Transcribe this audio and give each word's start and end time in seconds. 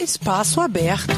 Espaço 0.00 0.60
Aberto. 0.60 1.14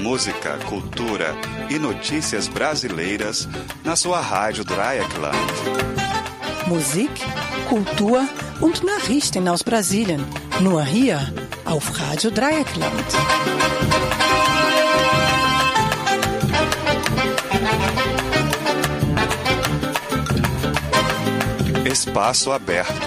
Música, 0.00 0.58
cultura 0.66 1.34
e 1.68 1.78
notícias 1.78 2.48
brasileiras 2.48 3.46
na 3.84 3.94
sua 3.94 4.18
rádio 4.20 4.64
Dreieckland. 4.64 5.36
Musik, 6.66 7.10
Kultur 7.68 8.26
und 8.62 8.82
Nachrichten 8.82 9.46
aus 9.46 9.62
Brasilien. 9.62 10.24
Nur 10.60 10.82
hier 10.82 11.20
auf 11.66 12.00
Radio 12.00 12.30
Dreieckland. 12.30 13.06
Espaço 21.84 22.52
aberto. 22.52 23.05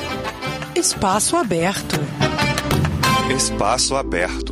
Espaço 0.80 1.36
Aberto. 1.36 1.98
Espaço 3.36 3.98
aberto. 3.98 4.49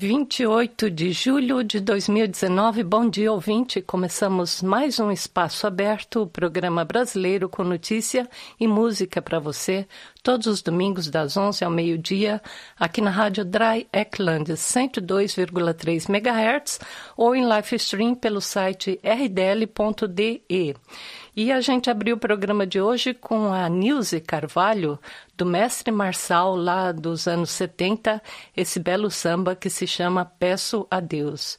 28 0.00 0.92
de 0.92 1.10
julho 1.10 1.64
de 1.64 1.80
2019. 1.80 2.84
Bom 2.84 3.10
dia, 3.10 3.32
ouvinte. 3.32 3.82
Começamos 3.82 4.62
mais 4.62 5.00
um 5.00 5.10
Espaço 5.10 5.66
Aberto, 5.66 6.22
o 6.22 6.26
programa 6.28 6.84
brasileiro 6.84 7.48
com 7.48 7.64
notícia 7.64 8.30
e 8.60 8.68
música 8.68 9.20
para 9.20 9.40
você, 9.40 9.88
todos 10.22 10.46
os 10.46 10.62
domingos 10.62 11.10
das 11.10 11.36
11 11.36 11.64
ao 11.64 11.70
meio-dia, 11.72 12.40
aqui 12.78 13.00
na 13.00 13.10
rádio 13.10 13.44
Dry 13.44 13.88
Eckland 13.92 14.52
102,3 14.52 16.08
MHz 16.08 16.78
ou 17.16 17.34
em 17.34 17.44
live 17.44 17.74
stream 17.74 18.14
pelo 18.14 18.40
site 18.40 19.00
rdl.de. 19.02 20.76
E 21.40 21.52
a 21.52 21.60
gente 21.60 21.88
abriu 21.88 22.16
o 22.16 22.18
programa 22.18 22.66
de 22.66 22.80
hoje 22.80 23.14
com 23.14 23.52
a 23.52 23.68
Nilce 23.68 24.20
Carvalho, 24.20 24.98
do 25.36 25.46
mestre 25.46 25.92
Marçal, 25.92 26.56
lá 26.56 26.90
dos 26.90 27.28
anos 27.28 27.50
70, 27.50 28.20
esse 28.56 28.80
belo 28.80 29.08
samba 29.08 29.54
que 29.54 29.70
se 29.70 29.86
chama 29.86 30.24
Peço 30.24 30.84
a 30.90 30.98
Deus. 30.98 31.56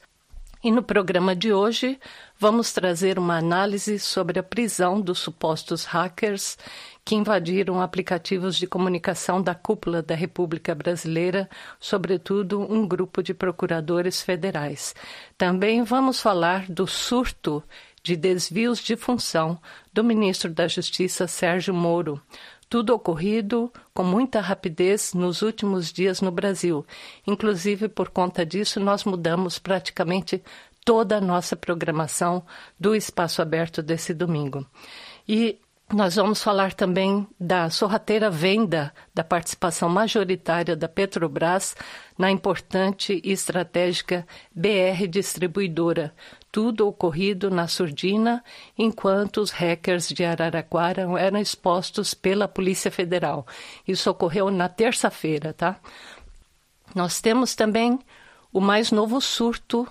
E 0.62 0.70
no 0.70 0.82
programa 0.82 1.34
de 1.34 1.50
hoje 1.50 1.98
vamos 2.38 2.74
trazer 2.74 3.18
uma 3.18 3.38
análise 3.38 3.98
sobre 3.98 4.38
a 4.38 4.42
prisão 4.42 5.00
dos 5.00 5.18
supostos 5.18 5.86
hackers 5.86 6.58
que 7.02 7.14
invadiram 7.14 7.80
aplicativos 7.80 8.56
de 8.56 8.66
comunicação 8.66 9.40
da 9.40 9.54
cúpula 9.54 10.02
da 10.02 10.14
República 10.14 10.74
Brasileira, 10.74 11.48
sobretudo 11.78 12.60
um 12.60 12.86
grupo 12.86 13.22
de 13.22 13.32
procuradores 13.32 14.20
federais. 14.20 14.94
Também 15.38 15.82
vamos 15.82 16.20
falar 16.20 16.70
do 16.70 16.86
surto 16.86 17.62
de 18.02 18.16
desvios 18.16 18.78
de 18.78 18.96
função 18.96 19.60
do 19.92 20.02
ministro 20.02 20.50
da 20.50 20.66
Justiça 20.68 21.26
Sérgio 21.26 21.74
Moro. 21.74 22.20
Tudo 22.68 22.94
ocorrido 22.94 23.72
com 23.92 24.04
muita 24.04 24.40
rapidez 24.40 25.12
nos 25.12 25.42
últimos 25.42 25.92
dias 25.92 26.20
no 26.20 26.30
Brasil. 26.30 26.86
Inclusive, 27.26 27.88
por 27.88 28.10
conta 28.10 28.46
disso, 28.46 28.78
nós 28.78 29.04
mudamos 29.04 29.58
praticamente 29.58 30.42
toda 30.84 31.16
a 31.16 31.20
nossa 31.20 31.56
programação 31.56 32.44
do 32.78 32.94
Espaço 32.94 33.42
Aberto 33.42 33.82
desse 33.82 34.14
domingo. 34.14 34.64
E 35.28 35.58
Nós 35.92 36.14
vamos 36.14 36.40
falar 36.40 36.72
também 36.72 37.26
da 37.38 37.68
sorrateira 37.68 38.30
venda 38.30 38.94
da 39.12 39.24
participação 39.24 39.88
majoritária 39.88 40.76
da 40.76 40.88
Petrobras 40.88 41.74
na 42.16 42.30
importante 42.30 43.20
e 43.24 43.32
estratégica 43.32 44.24
BR 44.54 45.08
Distribuidora. 45.08 46.14
Tudo 46.52 46.88
ocorrido 46.88 47.50
na 47.50 47.68
surdina 47.68 48.42
enquanto 48.76 49.40
os 49.40 49.50
hackers 49.50 50.08
de 50.08 50.24
Araraquara 50.24 51.02
eram 51.18 51.38
expostos 51.38 52.12
pela 52.12 52.48
Polícia 52.48 52.90
Federal. 52.90 53.46
Isso 53.86 54.10
ocorreu 54.10 54.50
na 54.50 54.68
terça-feira, 54.68 55.52
tá? 55.52 55.78
Nós 56.94 57.20
temos 57.20 57.54
também 57.54 57.98
o 58.52 58.60
mais 58.60 58.90
novo 58.90 59.20
surto 59.20 59.86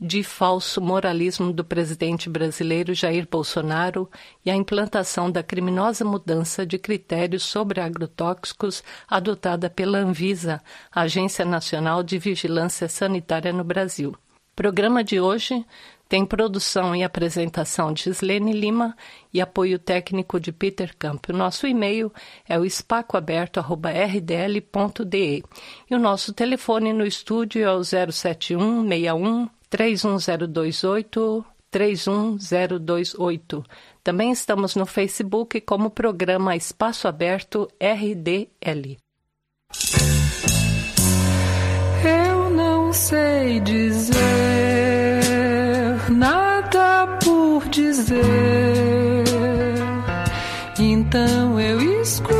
de 0.00 0.22
falso 0.22 0.80
moralismo 0.80 1.52
do 1.52 1.62
presidente 1.62 2.30
brasileiro 2.30 2.94
Jair 2.94 3.28
Bolsonaro 3.30 4.10
e 4.44 4.50
a 4.50 4.56
implantação 4.56 5.30
da 5.30 5.42
criminosa 5.42 6.06
mudança 6.06 6.64
de 6.64 6.78
critérios 6.78 7.42
sobre 7.42 7.80
agrotóxicos 7.80 8.82
adotada 9.06 9.68
pela 9.68 9.98
Anvisa, 9.98 10.62
Agência 10.90 11.44
Nacional 11.44 12.02
de 12.02 12.18
Vigilância 12.18 12.88
Sanitária 12.88 13.52
no 13.52 13.62
Brasil. 13.62 14.16
Programa 14.56 15.04
de 15.04 15.20
hoje 15.20 15.64
tem 16.10 16.26
produção 16.26 16.94
e 16.94 17.02
apresentação 17.04 17.92
de 17.92 18.10
Slene 18.10 18.52
Lima 18.52 18.96
e 19.32 19.40
apoio 19.40 19.78
técnico 19.78 20.40
de 20.40 20.50
Peter 20.50 20.92
Camp. 20.98 21.28
O 21.28 21.32
nosso 21.32 21.68
e-mail 21.68 22.12
é 22.48 22.58
o 22.58 22.64
espacoaberto.rdl.de 22.64 25.44
e 25.88 25.94
o 25.94 26.00
nosso 26.00 26.32
telefone 26.32 26.92
no 26.92 27.06
estúdio 27.06 27.62
é 27.62 27.72
o 27.72 27.84
071 27.84 28.88
61 28.88 29.48
31028 29.70 31.44
31028. 31.70 33.64
Também 34.02 34.32
estamos 34.32 34.74
no 34.74 34.86
Facebook 34.86 35.60
como 35.60 35.90
programa 35.90 36.56
Espaço 36.56 37.06
Aberto 37.06 37.68
RDL. 37.80 38.98
Eu 42.02 42.50
não 42.50 42.92
sei 42.92 43.60
dizer 43.60 44.49
dizer, 48.10 49.24
então 50.78 51.60
eu 51.60 52.02
escuto. 52.02 52.39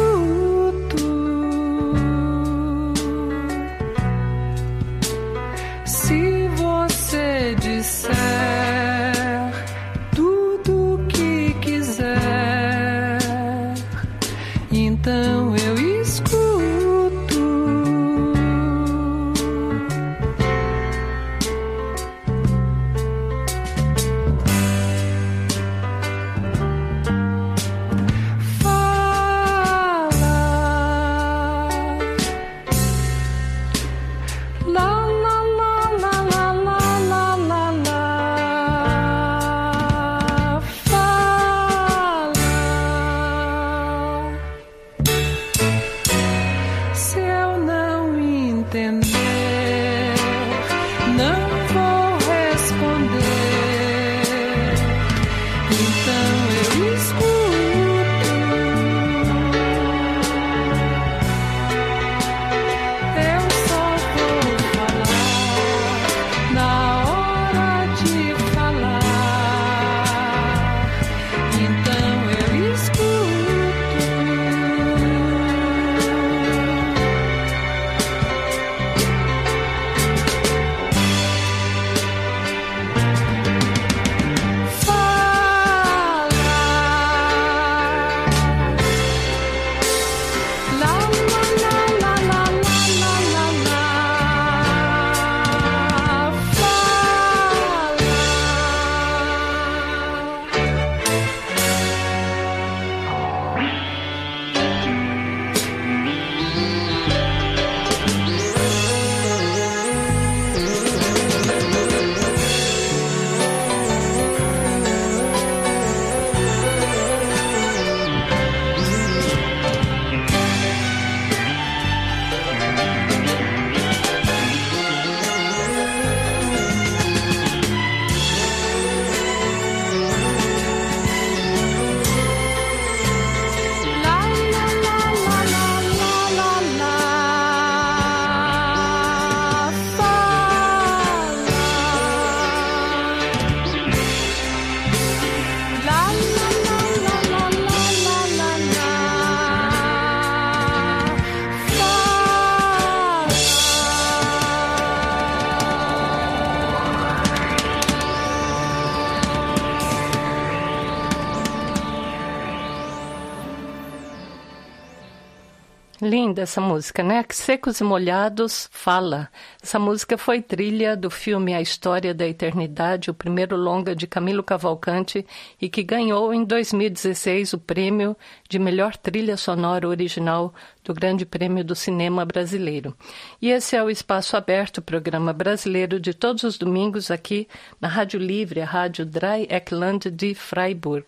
Linda 166.41 166.43
essa 166.43 166.61
música, 166.61 167.03
né? 167.03 167.25
Secos 167.31 167.81
e 167.81 167.85
Molhados 167.85 168.69
fala. 168.73 169.29
Essa 169.63 169.79
música 169.79 170.17
foi 170.17 170.41
trilha 170.41 170.97
do 170.97 171.11
filme 171.11 171.53
A 171.55 171.61
História 171.61 172.15
da 172.15 172.27
Eternidade, 172.27 173.11
o 173.11 173.15
primeiro 173.15 173.57
longa 173.57 173.95
de 173.95 174.07
Camilo 174.07 174.43
Cavalcante 174.43 175.27
e 175.61 175.69
que 175.69 175.83
ganhou 175.83 176.33
em 176.33 176.45
2016 176.45 177.53
o 177.53 177.59
prêmio 177.59 178.17
de 178.49 178.59
melhor 178.59 178.97
trilha 178.97 179.37
sonora 179.37 179.87
original 179.87 180.55
do 180.83 180.95
Grande 180.95 181.27
Prêmio 181.27 181.63
do 181.63 181.75
Cinema 181.75 182.25
Brasileiro. 182.25 182.97
E 183.41 183.51
esse 183.51 183.77
é 183.77 183.83
o 183.83 183.91
Espaço 183.91 184.37
Aberto, 184.37 184.81
programa 184.81 185.33
brasileiro 185.33 186.01
de 186.01 186.15
todos 186.15 186.43
os 186.43 186.57
domingos 186.57 187.11
aqui 187.11 187.47
na 187.81 187.89
Rádio 187.89 188.19
Livre, 188.19 188.63
a 188.63 188.67
Rádio 188.67 189.05
Dreieckland 189.05 190.11
de 190.11 190.35
Freiburg. 190.35 191.07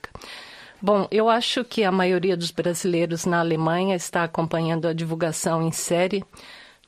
Bom, 0.85 1.07
eu 1.13 1.29
acho 1.29 1.65
que 1.65 1.85
a 1.85 1.93
maioria 1.93 2.37
dos 2.37 2.51
brasileiros 2.51 3.25
na 3.25 3.39
Alemanha 3.39 3.95
está 3.95 4.25
acompanhando 4.25 4.89
a 4.89 4.93
divulgação 4.93 5.63
em 5.63 5.71
série 5.71 6.25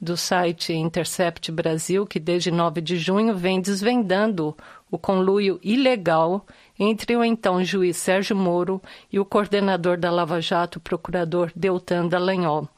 do 0.01 0.17
site 0.17 0.73
Intercept 0.73 1.53
Brasil, 1.53 2.05
que 2.05 2.19
desde 2.19 2.51
9 2.51 2.81
de 2.81 2.97
junho 2.97 3.37
vem 3.37 3.61
desvendando 3.61 4.57
o 4.91 4.99
conluio 4.99 5.61
ilegal 5.63 6.45
entre 6.77 7.15
o 7.15 7.23
então 7.23 7.63
juiz 7.63 7.97
Sérgio 7.97 8.35
Moro 8.35 8.83
e 9.13 9.21
o 9.21 9.25
coordenador 9.25 9.97
da 9.97 10.11
Lava 10.11 10.41
Jato, 10.41 10.81
procurador 10.81 11.53
Deltan 11.55 12.09
Dallagnol. 12.09 12.69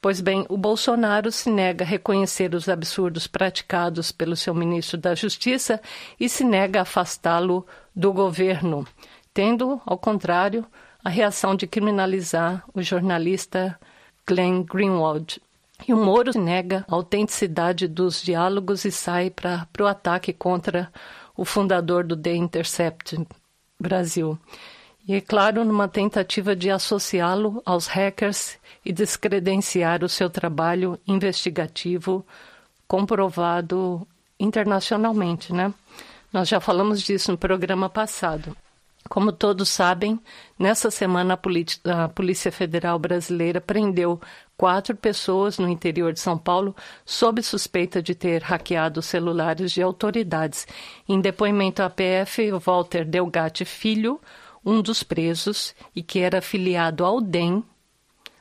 Pois 0.00 0.20
bem, 0.20 0.46
o 0.48 0.56
Bolsonaro 0.56 1.32
se 1.32 1.50
nega 1.50 1.84
a 1.84 1.88
reconhecer 1.88 2.54
os 2.54 2.68
absurdos 2.68 3.26
praticados 3.26 4.12
pelo 4.12 4.36
seu 4.36 4.54
ministro 4.54 4.96
da 4.96 5.16
Justiça 5.16 5.80
e 6.18 6.28
se 6.28 6.44
nega 6.44 6.78
a 6.78 6.82
afastá-lo 6.82 7.66
do 7.92 8.12
governo 8.12 8.86
tendo, 9.32 9.80
ao 9.86 9.98
contrário, 9.98 10.66
a 11.04 11.08
reação 11.08 11.54
de 11.54 11.66
criminalizar 11.66 12.64
o 12.74 12.82
jornalista 12.82 13.78
Glenn 14.26 14.62
Greenwald. 14.62 15.40
E 15.86 15.94
o 15.94 15.96
Moro 15.96 16.38
nega 16.38 16.84
a 16.88 16.94
autenticidade 16.94 17.88
dos 17.88 18.22
diálogos 18.22 18.84
e 18.84 18.92
sai 18.92 19.30
para 19.30 19.66
o 19.80 19.86
ataque 19.86 20.32
contra 20.32 20.92
o 21.36 21.44
fundador 21.44 22.04
do 22.04 22.16
The 22.16 22.34
Intercept 22.34 23.18
Brasil. 23.80 24.38
E, 25.08 25.14
é 25.14 25.20
claro, 25.20 25.64
numa 25.64 25.88
tentativa 25.88 26.54
de 26.54 26.70
associá-lo 26.70 27.62
aos 27.64 27.86
hackers 27.86 28.58
e 28.84 28.92
descredenciar 28.92 30.04
o 30.04 30.08
seu 30.08 30.28
trabalho 30.28 30.98
investigativo 31.06 32.24
comprovado 32.86 34.06
internacionalmente, 34.38 35.52
né? 35.52 35.72
Nós 36.32 36.48
já 36.48 36.60
falamos 36.60 37.00
disso 37.02 37.32
no 37.32 37.38
programa 37.38 37.88
passado. 37.88 38.54
Como 39.08 39.32
todos 39.32 39.68
sabem, 39.68 40.20
nessa 40.58 40.90
semana 40.90 41.34
a, 41.34 42.08
Polícia 42.08 42.52
Federal 42.52 42.98
Brasileira 42.98 43.60
prendeu 43.60 44.20
quatro 44.56 44.94
pessoas 44.94 45.58
no 45.58 45.68
interior 45.68 46.12
de 46.12 46.20
São 46.20 46.36
Paulo 46.36 46.76
sob 47.04 47.42
suspeita 47.42 48.02
de 48.02 48.14
ter 48.14 48.42
hackeado 48.42 49.00
celulares 49.00 49.72
de 49.72 49.82
autoridades. 49.82 50.66
Em 51.08 51.20
depoimento 51.20 51.82
à 51.82 51.88
PF, 51.88 52.52
Walter 52.52 53.04
Delgatti 53.04 53.64
Filho, 53.64 54.20
um 54.64 54.82
dos 54.82 55.02
presos 55.02 55.74
e 55.96 56.02
que 56.02 56.20
era 56.20 56.38
afiliado 56.38 57.04
ao 57.04 57.20
DEM, 57.20 57.64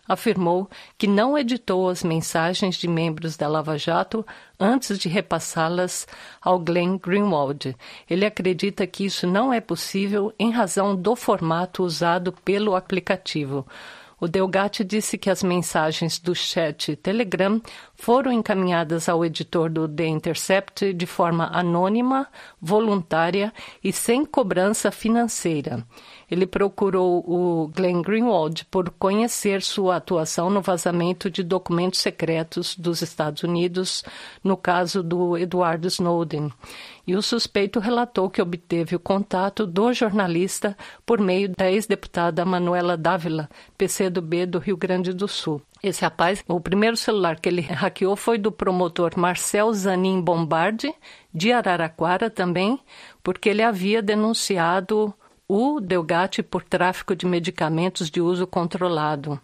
afirmou 0.10 0.68
que 0.98 1.06
não 1.06 1.38
editou 1.38 1.88
as 1.88 2.04
mensagens 2.04 2.76
de 2.76 2.88
membros 2.88 3.38
da 3.38 3.48
Lava 3.48 3.78
Jato 3.78 4.26
antes 4.60 4.98
de 4.98 5.08
repassá-las 5.08 6.08
ao 6.42 6.58
Glenn 6.58 6.98
Greenwald. 6.98 7.78
Ele 8.10 8.26
acredita 8.26 8.88
que 8.88 9.06
isso 9.06 9.28
não 9.28 9.54
é 9.54 9.62
possível 9.62 10.34
em 10.40 10.50
razão 10.50 10.96
do 10.96 11.16
formato 11.16 11.84
usado 11.84 12.34
pelo 12.44 12.76
aplicativo. 12.76 13.66
O 14.20 14.28
Delgatti 14.28 14.84
disse 14.84 15.18
que 15.18 15.30
as 15.30 15.42
mensagens 15.42 16.20
do 16.20 16.36
chat 16.36 16.94
Telegram 16.98 17.62
foram 17.96 18.34
encaminhadas 18.34 19.08
ao 19.08 19.24
editor 19.24 19.70
do 19.70 19.88
The 19.88 20.08
Intercept 20.08 20.94
de 20.94 21.06
forma 21.06 21.50
anônima, 21.54 22.28
voluntária 22.62 23.54
e 23.82 23.94
sem 23.94 24.26
cobrança 24.26 24.92
financeira. 24.92 25.86
Ele 26.30 26.46
procurou 26.46 27.24
o 27.28 27.68
Glenn 27.70 28.02
Greenwald 28.02 28.66
por 28.66 28.90
conhecer 28.92 29.62
sua 29.62 29.96
atuação 29.96 30.50
no 30.50 30.62
vazamento 30.62 31.30
de 31.30 31.42
documentos 31.42 32.00
secretos 32.00 32.76
dos 32.76 33.02
Estados 33.02 33.44
Unidos 33.44 34.04
no 34.44 34.56
caso 34.56 35.02
do 35.02 35.38
Edward 35.38 35.88
Snowden. 35.88 36.52
E 37.08 37.16
o 37.16 37.22
suspeito 37.22 37.80
relatou 37.80 38.30
que 38.30 38.42
obteve 38.42 38.96
o 38.96 39.00
contato 39.00 39.66
do 39.66 39.92
jornalista 39.92 40.78
por 41.06 41.20
meio 41.20 41.50
da 41.50 41.72
ex-deputada 41.72 42.46
Manuela 42.46 42.96
Dávila, 42.96 43.50
PCdoB 43.78 44.46
do 44.46 44.60
Rio 44.60 44.78
Grande 44.78 45.12
do 45.12 45.28
Sul. 45.28 45.60
Esse 45.82 46.02
rapaz, 46.02 46.44
o 46.48 46.60
primeiro 46.60 46.98
celular 46.98 47.40
que 47.40 47.48
ele 47.48 47.62
hackeou 47.62 48.16
foi 48.16 48.38
do 48.38 48.52
promotor 48.52 49.18
Marcel 49.18 49.74
Zanin 49.74 50.22
Bombardi, 50.22 50.94
de 51.34 51.52
Araraquara 51.52 52.30
também, 52.30 52.80
porque 53.24 53.50
ele 53.50 53.64
havia 53.64 54.02
denunciado 54.02 55.14
o 55.52 55.82
Delgatti 55.82 56.44
por 56.44 56.64
tráfico 56.64 57.16
de 57.16 57.26
medicamentos 57.26 58.12
de 58.12 58.22
uso 58.22 58.46
controlado. 58.46 59.42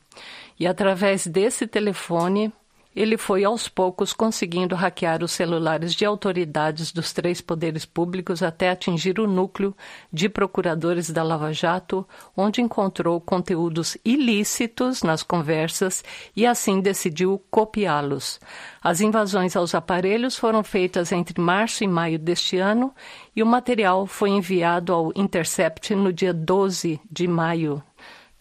E 0.59 0.67
através 0.67 1.25
desse 1.25 1.65
telefone, 1.65 2.53
ele 2.95 3.17
foi 3.17 3.43
aos 3.43 3.67
poucos 3.67 4.13
conseguindo 4.13 4.73
hackear 4.73 5.21
os 5.21 5.31
celulares 5.31 5.93
de 5.93 6.05
autoridades 6.05 6.91
dos 6.91 7.11
três 7.11 7.41
poderes 7.41 7.85
públicos 7.85 8.41
até 8.41 8.69
atingir 8.69 9.19
o 9.19 9.27
núcleo 9.27 9.75
de 10.13 10.29
procuradores 10.29 11.09
da 11.09 11.21
Lava 11.21 11.51
Jato, 11.51 12.07
onde 12.37 12.61
encontrou 12.61 13.19
conteúdos 13.19 13.97
ilícitos 14.05 15.03
nas 15.03 15.21
conversas 15.21 16.03
e 16.35 16.45
assim 16.45 16.79
decidiu 16.79 17.43
copiá-los. 17.51 18.39
As 18.81 19.01
invasões 19.01 19.55
aos 19.55 19.75
aparelhos 19.75 20.37
foram 20.37 20.63
feitas 20.63 21.11
entre 21.11 21.41
março 21.41 21.83
e 21.83 21.87
maio 21.87 22.17
deste 22.17 22.57
ano 22.57 22.93
e 23.35 23.43
o 23.43 23.45
material 23.45 24.07
foi 24.07 24.29
enviado 24.29 24.93
ao 24.93 25.11
Intercept 25.15 25.93
no 25.93 26.13
dia 26.13 26.33
12 26.33 27.01
de 27.11 27.27
maio 27.27 27.83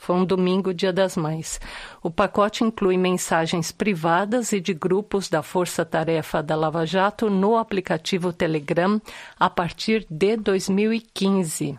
foi 0.04 0.16
um 0.16 0.24
domingo, 0.26 0.74
Dia 0.74 0.92
das 0.92 1.16
Mães. 1.16 1.58
O 2.02 2.10
pacote 2.10 2.62
inclui 2.62 2.98
mensagens 2.98 3.72
privadas 3.72 4.52
e 4.52 4.60
de 4.60 4.74
grupos 4.74 5.30
da 5.30 5.42
Força 5.42 5.82
Tarefa 5.82 6.42
da 6.42 6.54
Lava 6.54 6.84
Jato 6.84 7.30
no 7.30 7.56
aplicativo 7.56 8.30
Telegram 8.30 9.00
a 9.40 9.48
partir 9.48 10.06
de 10.10 10.36
2015. 10.36 11.78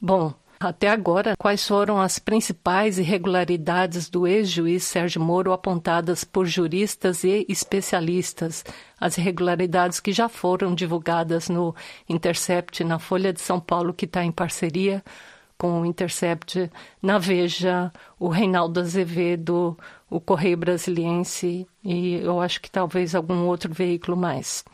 Bom, 0.00 0.34
até 0.58 0.88
agora, 0.88 1.34
quais 1.38 1.64
foram 1.64 2.00
as 2.00 2.18
principais 2.18 2.98
irregularidades 2.98 4.10
do 4.10 4.26
ex-juiz 4.26 4.82
Sérgio 4.82 5.22
Moro 5.22 5.52
apontadas 5.52 6.24
por 6.24 6.46
juristas 6.46 7.22
e 7.22 7.46
especialistas? 7.48 8.64
As 9.00 9.16
irregularidades 9.16 10.00
que 10.00 10.12
já 10.12 10.28
foram 10.28 10.74
divulgadas 10.74 11.48
no 11.48 11.72
Intercept, 12.08 12.82
na 12.82 12.98
Folha 12.98 13.32
de 13.32 13.40
São 13.40 13.60
Paulo, 13.60 13.94
que 13.94 14.06
está 14.06 14.24
em 14.24 14.32
parceria 14.32 15.04
com 15.60 15.82
o 15.82 15.84
Intercept, 15.84 16.70
na 17.02 17.18
Veja, 17.18 17.92
o 18.18 18.28
Reinaldo 18.28 18.80
Azevedo, 18.80 19.76
o 20.08 20.18
Correio 20.18 20.56
Brasiliense 20.56 21.66
e 21.84 22.14
eu 22.14 22.40
acho 22.40 22.62
que 22.62 22.70
talvez 22.70 23.14
algum 23.14 23.46
outro 23.46 23.70
veículo 23.70 24.16
mais. 24.16 24.64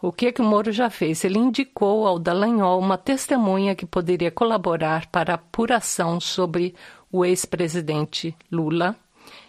O 0.00 0.12
que, 0.12 0.30
que 0.30 0.40
o 0.40 0.44
Moro 0.44 0.70
já 0.70 0.88
fez? 0.88 1.24
Ele 1.24 1.36
indicou 1.36 2.06
ao 2.06 2.16
Dallagnol 2.16 2.78
uma 2.78 2.96
testemunha 2.96 3.74
que 3.74 3.84
poderia 3.84 4.30
colaborar 4.30 5.08
para 5.08 5.34
apuração 5.34 6.20
sobre 6.20 6.76
o 7.10 7.24
ex-presidente 7.24 8.32
Lula. 8.52 8.94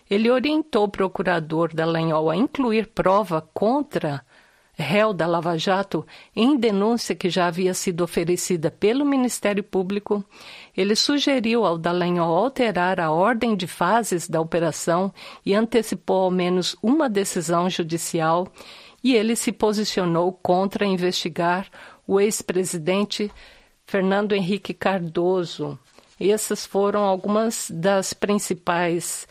Ele 0.09 0.31
orientou 0.31 0.85
o 0.85 0.89
procurador 0.89 1.71
Dallagnol 1.75 2.27
a 2.31 2.35
incluir 2.35 2.88
prova 2.88 3.47
contra 3.53 4.25
réu 4.81 5.13
da 5.13 5.25
Lava 5.25 5.57
Jato, 5.57 6.05
em 6.35 6.57
denúncia 6.57 7.15
que 7.15 7.29
já 7.29 7.47
havia 7.47 7.73
sido 7.73 8.03
oferecida 8.03 8.69
pelo 8.69 9.05
Ministério 9.05 9.63
Público, 9.63 10.25
ele 10.75 10.95
sugeriu 10.95 11.65
ao 11.65 11.77
Dallagnol 11.77 12.35
alterar 12.35 13.00
a 13.00 13.11
ordem 13.11 13.55
de 13.55 13.67
fases 13.67 14.27
da 14.27 14.41
operação 14.41 15.13
e 15.45 15.53
antecipou 15.53 16.23
ao 16.23 16.31
menos 16.31 16.75
uma 16.81 17.09
decisão 17.09 17.69
judicial, 17.69 18.47
e 19.03 19.15
ele 19.15 19.35
se 19.35 19.51
posicionou 19.51 20.31
contra 20.33 20.85
investigar 20.85 21.67
o 22.05 22.19
ex-presidente 22.19 23.31
Fernando 23.85 24.33
Henrique 24.33 24.73
Cardoso. 24.73 25.79
Essas 26.19 26.65
foram 26.65 27.03
algumas 27.03 27.71
das 27.73 28.13
principais 28.13 29.27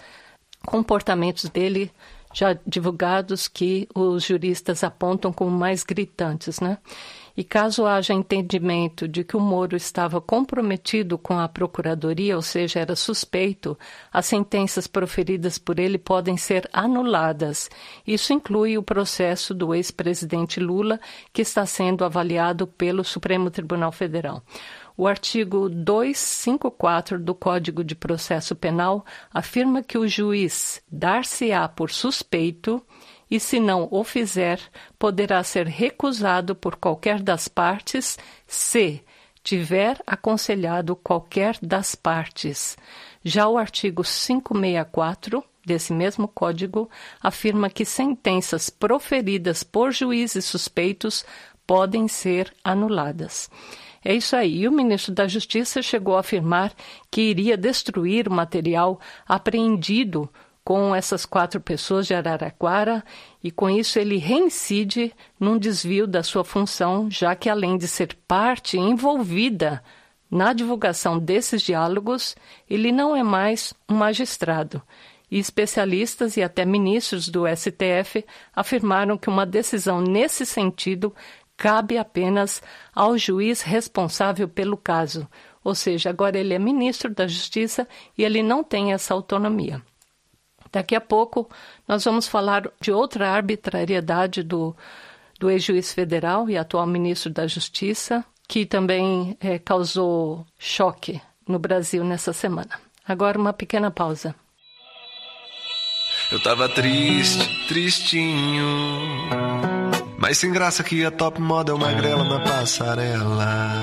comportamentos 0.67 1.45
dele 1.45 1.91
já 2.33 2.57
divulgados 2.67 3.49
que 3.49 3.89
os 3.95 4.25
juristas 4.25 4.85
apontam 4.85 5.33
como 5.33 5.51
mais 5.51 5.83
gritantes, 5.83 6.61
né? 6.61 6.79
E 7.37 7.45
caso 7.45 7.87
haja 7.87 8.13
entendimento 8.13 9.09
de 9.09 9.25
que 9.25 9.37
o 9.37 9.41
Moro 9.41 9.77
estava 9.77 10.21
comprometido 10.21 11.17
com 11.17 11.39
a 11.39 11.49
Procuradoria, 11.49 12.37
ou 12.37 12.43
seja, 12.43 12.81
era 12.81 12.97
suspeito, 12.97 13.79
as 14.13 14.27
sentenças 14.27 14.87
proferidas 14.87 15.57
por 15.57 15.79
ele 15.79 15.97
podem 15.97 16.37
ser 16.37 16.69
anuladas. 16.73 17.71
Isso 18.07 18.33
inclui 18.33 18.77
o 18.77 18.83
processo 18.83 19.55
do 19.55 19.75
ex-presidente 19.75 20.61
Lula, 20.61 21.01
que 21.33 21.43
está 21.43 21.65
sendo 21.65 22.05
avaliado 22.05 22.67
pelo 22.67 23.05
Supremo 23.05 23.51
Tribunal 23.51 23.93
Federal. 23.93 24.43
O 25.01 25.07
artigo 25.07 25.71
254 25.71 27.19
do 27.19 27.35
Código 27.35 27.83
de 27.83 27.95
Processo 27.95 28.55
Penal 28.55 29.03
afirma 29.33 29.83
que 29.83 29.97
o 29.97 30.07
juiz 30.07 30.83
dar-se-á 30.93 31.67
por 31.67 31.91
suspeito 31.91 32.85
e, 33.31 33.41
se 33.41 33.59
não 33.59 33.89
o 33.91 34.05
fizer, 34.05 34.61
poderá 34.99 35.43
ser 35.43 35.67
recusado 35.67 36.55
por 36.55 36.77
qualquer 36.77 37.23
das 37.23 37.49
partes 37.49 38.19
se 38.47 39.03
tiver 39.43 39.99
aconselhado 40.07 40.95
qualquer 40.95 41.57
das 41.63 41.95
partes. 41.95 42.77
Já 43.25 43.49
o 43.49 43.57
artigo 43.57 44.03
564 44.03 45.43
desse 45.65 45.95
mesmo 45.95 46.29
código 46.29 46.91
afirma 47.23 47.71
que 47.71 47.87
sentenças 47.87 48.69
proferidas 48.69 49.63
por 49.63 49.93
juízes 49.93 50.45
suspeitos 50.45 51.25
podem 51.67 52.07
ser 52.07 52.53
anuladas. 52.63 53.49
É 54.05 54.15
isso 54.15 54.35
aí. 54.35 54.67
O 54.67 54.73
ministro 54.73 55.13
da 55.13 55.29
Justiça 55.29 55.83
chegou 55.83 56.17
a 56.17 56.21
afirmar 56.21 56.73
que 57.11 57.21
iria 57.21 57.57
destruir 57.57 58.29
o 58.29 58.33
material 58.33 58.99
apreendido 59.29 60.29
com 60.65 60.95
essas 60.95 61.27
quatro 61.27 61.61
pessoas 61.61 62.07
de 62.07 62.15
Araraquara 62.15 63.05
e 63.43 63.51
com 63.51 63.69
isso 63.69 63.99
ele 63.99 64.19
reincide 64.19 65.13
num 65.39 65.59
desvio 65.59 66.07
da 66.07 66.23
sua 66.23 66.45
função, 66.45 67.11
já 67.11 67.35
que 67.35 67.49
além 67.49 67.77
de 67.77 67.89
ser 67.89 68.15
parte 68.29 68.79
envolvida 68.79 69.83
na 70.31 70.53
divulgação 70.53 71.19
desses 71.19 71.61
diálogos, 71.61 72.37
ele 72.69 72.93
não 72.93 73.17
é 73.17 73.23
mais 73.23 73.75
um 73.89 73.95
magistrado. 73.95 74.81
E 75.31 75.39
especialistas 75.39 76.37
e 76.37 76.43
até 76.43 76.65
ministros 76.65 77.29
do 77.29 77.45
STF 77.47 78.25
afirmaram 78.55 79.17
que 79.17 79.29
uma 79.29 79.47
decisão 79.47 80.01
nesse 80.01 80.45
sentido 80.45 81.15
cabe 81.61 81.99
apenas 81.99 82.63
ao 82.95 83.19
juiz 83.19 83.61
responsável 83.61 84.49
pelo 84.49 84.79
caso. 84.79 85.29
Ou 85.63 85.75
seja, 85.75 86.09
agora 86.09 86.39
ele 86.39 86.55
é 86.55 86.59
ministro 86.59 87.15
da 87.15 87.27
Justiça 87.27 87.87
e 88.17 88.25
ele 88.25 88.43
não 88.43 88.65
tem 88.65 88.95
essa 88.95 89.13
autonomia. 89.13 89.83
Daqui 90.73 90.95
a 90.95 91.01
pouco 91.03 91.51
nós 91.87 92.03
vamos 92.03 92.27
falar 92.27 92.67
de 92.81 92.91
outra 92.91 93.29
arbitrariedade 93.29 94.43
do, 94.43 94.75
do 95.39 95.51
ex-juiz 95.51 95.93
federal 95.93 96.49
e 96.49 96.57
atual 96.57 96.87
ministro 96.87 97.31
da 97.31 97.47
Justiça, 97.47 98.25
que 98.49 98.65
também 98.65 99.37
é, 99.39 99.59
causou 99.59 100.47
choque 100.59 101.21
no 101.47 101.59
Brasil 101.59 102.03
nessa 102.03 102.33
semana. 102.33 102.81
Agora 103.07 103.39
uma 103.39 103.53
pequena 103.53 103.91
pausa. 103.91 104.35
Eu 106.33 106.43
tava 106.43 106.71
triste, 106.71 107.67
tristinho. 107.69 108.65
Mas 110.21 110.37
sem 110.37 110.53
graça 110.53 110.85
que 110.85 111.03
a 111.03 111.11
top 111.11 111.41
model 111.41 111.79
magrela 111.79 112.23
na 112.23 112.41
passarela. 112.41 113.81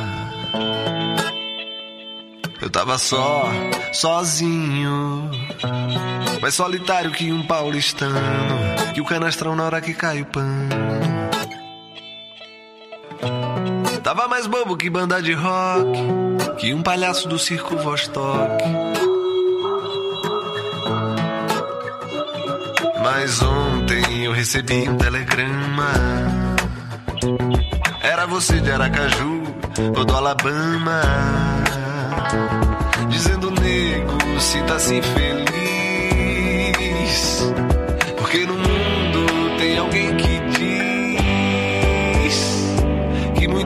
Eu 2.62 2.70
tava 2.70 2.96
só, 3.00 3.50
sozinho. 3.92 5.32
Mais 6.40 6.54
solitário 6.54 7.10
que 7.12 7.32
um 7.32 7.42
paulistano. 7.42 8.20
Que 8.94 9.02
o 9.02 9.06
canastrão 9.06 9.56
na 9.56 9.64
hora 9.64 9.82
que 9.82 9.96
cai 9.96 10.22
o 10.22 10.26
pano. 10.28 10.70
Tava 14.04 14.28
mais 14.28 14.46
bobo 14.46 14.78
que 14.78 14.92
banda 14.92 15.20
de 15.20 15.34
rock. 15.34 15.92
Que 16.60 16.72
um 16.72 16.84
palhaço 16.84 17.28
do 17.28 17.40
circo 17.40 17.76
Vostok. 17.78 18.64
Mas 23.02 23.42
ontem 23.42 23.67
eu 24.28 24.34
recebi 24.34 24.90
um 24.90 24.98
telegrama. 24.98 25.90
Era 28.02 28.26
você 28.26 28.60
de 28.60 28.70
Aracaju 28.70 29.42
ou 29.98 30.04
do 30.04 30.16
Alabama. 30.16 31.02
Dizendo, 33.10 33.50
nego, 33.52 34.40
sinta-se 34.42 35.02
feliz. 35.02 35.48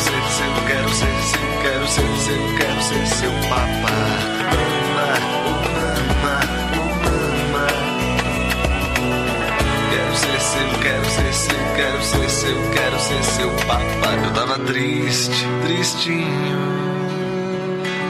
ser 0.00 0.22
seu, 0.30 0.52
quero 0.66 0.88
ser 0.88 1.22
seu, 1.22 1.62
quero 1.62 1.86
ser 1.88 2.16
seu, 2.18 2.56
quero 2.56 2.82
ser 2.82 3.06
seu 3.06 3.32
papá. 3.48 3.98
Mama, 4.96 5.08
oh 5.46 5.54
mama, 6.24 6.36
oh 6.76 6.90
mama. 7.04 7.66
Quero 9.90 10.14
ser 10.16 10.40
seu, 10.40 10.68
quero 10.80 11.04
ser 11.10 11.32
seu, 11.32 11.60
quero 11.76 12.02
ser 12.02 12.30
seu, 12.30 12.70
quero 12.72 12.98
ser 13.00 13.24
seu 13.24 13.50
papai. 13.66 14.24
Eu 14.24 14.32
tava 14.32 14.58
triste, 14.60 15.46
tristinho. 15.64 16.80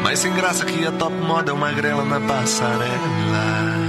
Mas 0.02 0.18
sem 0.20 0.32
graça 0.34 0.64
que 0.64 0.86
a 0.86 0.92
top 0.92 1.14
moda 1.16 1.50
é 1.50 1.54
uma 1.54 1.72
grela 1.72 2.04
na 2.04 2.20
passarela. 2.20 3.80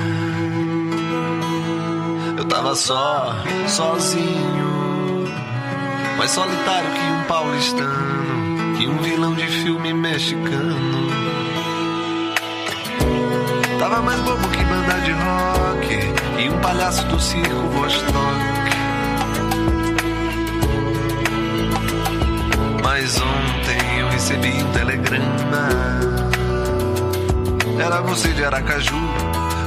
Eu 2.38 2.46
tava 2.46 2.76
só, 2.76 3.36
sozinho. 3.68 4.72
Mais 6.18 6.32
solitário 6.32 6.90
que 6.92 7.00
um 7.00 7.21
paulistano. 7.32 8.76
Que 8.78 8.88
um 8.90 8.98
vilão 8.98 9.34
de 9.34 9.48
filme 9.48 9.94
mexicano. 9.94 11.08
Tava 13.80 14.02
mais 14.02 14.20
bobo 14.20 14.50
que 14.50 14.64
banda 14.66 15.00
de 15.00 15.12
rock. 15.12 16.44
E 16.44 16.50
um 16.50 16.60
palhaço 16.60 17.06
do 17.08 17.18
circo 17.22 17.68
Vostok. 17.70 18.12
Mas 22.84 23.16
ontem 23.16 24.00
eu 24.00 24.10
recebi 24.10 24.64
um 24.64 24.72
telegrama. 24.74 25.70
Era 27.80 28.02
você 28.02 28.28
de 28.34 28.44
Aracaju 28.44 29.10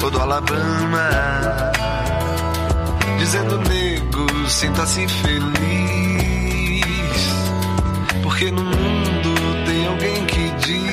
ou 0.02 0.10
do 0.10 0.20
Alabama. 0.20 1.08
Dizendo, 3.18 3.58
nego, 3.58 4.48
sinta-se 4.50 5.08
feliz. 5.08 6.33
Porque 8.44 8.60
no 8.60 8.62
mundo 8.62 9.64
tem 9.64 9.86
alguém 9.86 10.26
que 10.26 10.50
diz 10.66 10.84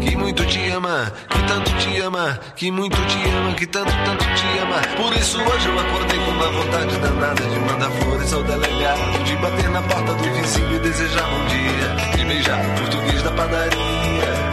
que 0.00 0.16
muito 0.16 0.46
te 0.46 0.70
ama, 0.70 1.12
que 1.28 1.42
tanto 1.42 1.72
te 1.78 2.00
ama, 2.00 2.38
que 2.54 2.70
muito 2.70 2.96
te 3.08 3.28
ama, 3.30 3.52
que 3.54 3.66
tanto, 3.66 3.90
tanto 4.04 4.24
te 4.24 4.58
ama. 4.60 4.80
Por 4.96 5.12
isso 5.16 5.42
hoje 5.42 5.68
eu 5.68 5.76
acordei 5.76 6.20
com 6.20 6.30
uma 6.30 6.46
vontade 6.52 6.96
danada 6.98 7.42
de 7.42 7.58
mandar 7.58 7.90
flores 7.90 8.32
ao 8.32 8.44
delegado, 8.44 9.24
de 9.24 9.34
bater 9.38 9.70
na 9.70 9.82
porta 9.82 10.14
do 10.14 10.22
vizinho 10.22 10.76
e 10.76 10.78
desejar 10.78 11.28
bom 11.28 11.46
dia, 11.46 11.96
de 12.16 12.24
beijar 12.24 12.64
o 12.64 12.74
português 12.78 13.22
da 13.24 13.32
padaria. 13.32 14.52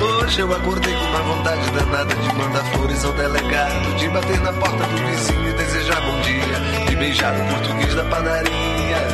Hoje 0.00 0.40
eu 0.40 0.54
acordei 0.54 0.94
com 0.94 1.04
uma 1.04 1.20
vontade 1.34 1.70
danada 1.72 2.14
de 2.14 2.34
mandar 2.34 2.64
flores 2.72 3.04
ao 3.04 3.12
delegado, 3.12 3.94
de 3.98 4.08
bater 4.08 4.40
na 4.40 4.54
porta 4.54 4.84
do 4.86 4.96
vizinho 5.06 5.50
e 5.50 5.52
desejar 5.52 6.00
bom 6.00 6.18
dia, 6.22 6.86
de 6.88 6.96
beijar 6.96 7.34
o 7.34 7.44
português 7.44 7.94
da 7.94 8.04
padaria. 8.04 9.09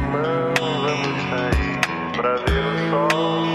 Vamos 0.00 1.22
sair 1.30 1.80
pra 2.16 2.34
ver 2.36 2.64
o 2.64 2.90
sol. 2.90 3.46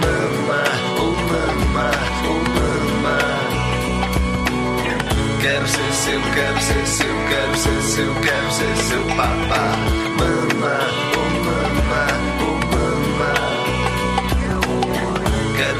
Mama, 0.00 0.62
oh 0.98 1.12
mama, 1.30 1.90
oh 2.26 2.40
mama. 2.56 3.18
Quero 5.40 5.66
ser 5.66 5.92
seu, 5.92 6.20
quero 6.34 6.60
ser 6.60 6.86
seu, 6.86 7.16
quero 7.28 7.56
ser 7.56 7.82
seu, 7.82 8.14
quero 8.14 8.50
ser 8.52 8.76
seu 8.76 9.04
papá. 9.16 9.76
Mama, 10.18 11.09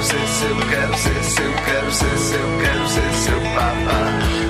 Quero 0.01 0.09
ser 0.09 0.29
seu, 0.29 0.57
quero 0.57 0.97
ser 0.97 1.25
seu, 1.25 1.53
quero 1.53 1.93
ser 1.93 2.17
seu, 2.17 2.59
quero 2.59 2.89
ser 2.89 3.13
seu 3.13 3.39
papá. 3.53 4.01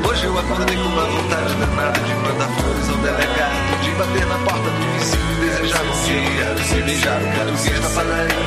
Hoje 0.09 0.25
eu 0.25 0.39
acordei 0.39 0.77
com 0.77 0.83
uma 0.85 1.03
vontade 1.03 1.55
danada 1.55 1.99
de 1.99 2.15
mandar 2.15 2.49
flores 2.55 2.89
ao 2.89 2.97
delegado, 2.99 3.83
de 3.83 3.91
bater 3.91 4.27
na 4.27 4.39
porta 4.39 4.71
do 4.71 4.93
vizinho 4.93 5.33
e 5.33 5.51
desejar 5.51 5.83
bom 5.83 6.05
dia, 6.05 6.55
de 6.55 6.83
beijar 6.83 7.21
o 7.21 7.27
português 7.35 7.81
na 7.81 7.91
padaria. 7.91 8.47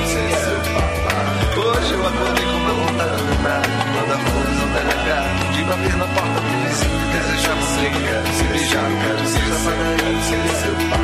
Hoje 1.58 1.92
eu 1.92 2.08
acordei 2.08 2.46
com 2.46 2.56
uma 2.56 2.74
vontade 2.74 3.24
danada 3.24 3.68
de 3.68 3.88
mandar 3.92 4.20
flores 4.24 4.60
ao 4.62 4.68
delegado, 4.72 5.52
de 5.52 5.62
bater 5.64 5.96
na 5.98 6.08
porta 6.08 6.40
do 6.40 6.52
vizinho 6.64 7.04
e 7.04 7.08
desejar 7.12 7.56
bom 7.56 7.68
dia, 7.84 8.16
de 8.32 8.44
beijar 8.48 8.88
o 8.88 8.96
português 9.04 9.50
na 9.50 9.58
padaria. 9.60 10.24
Seu 10.54 10.74
papá. 10.90 11.03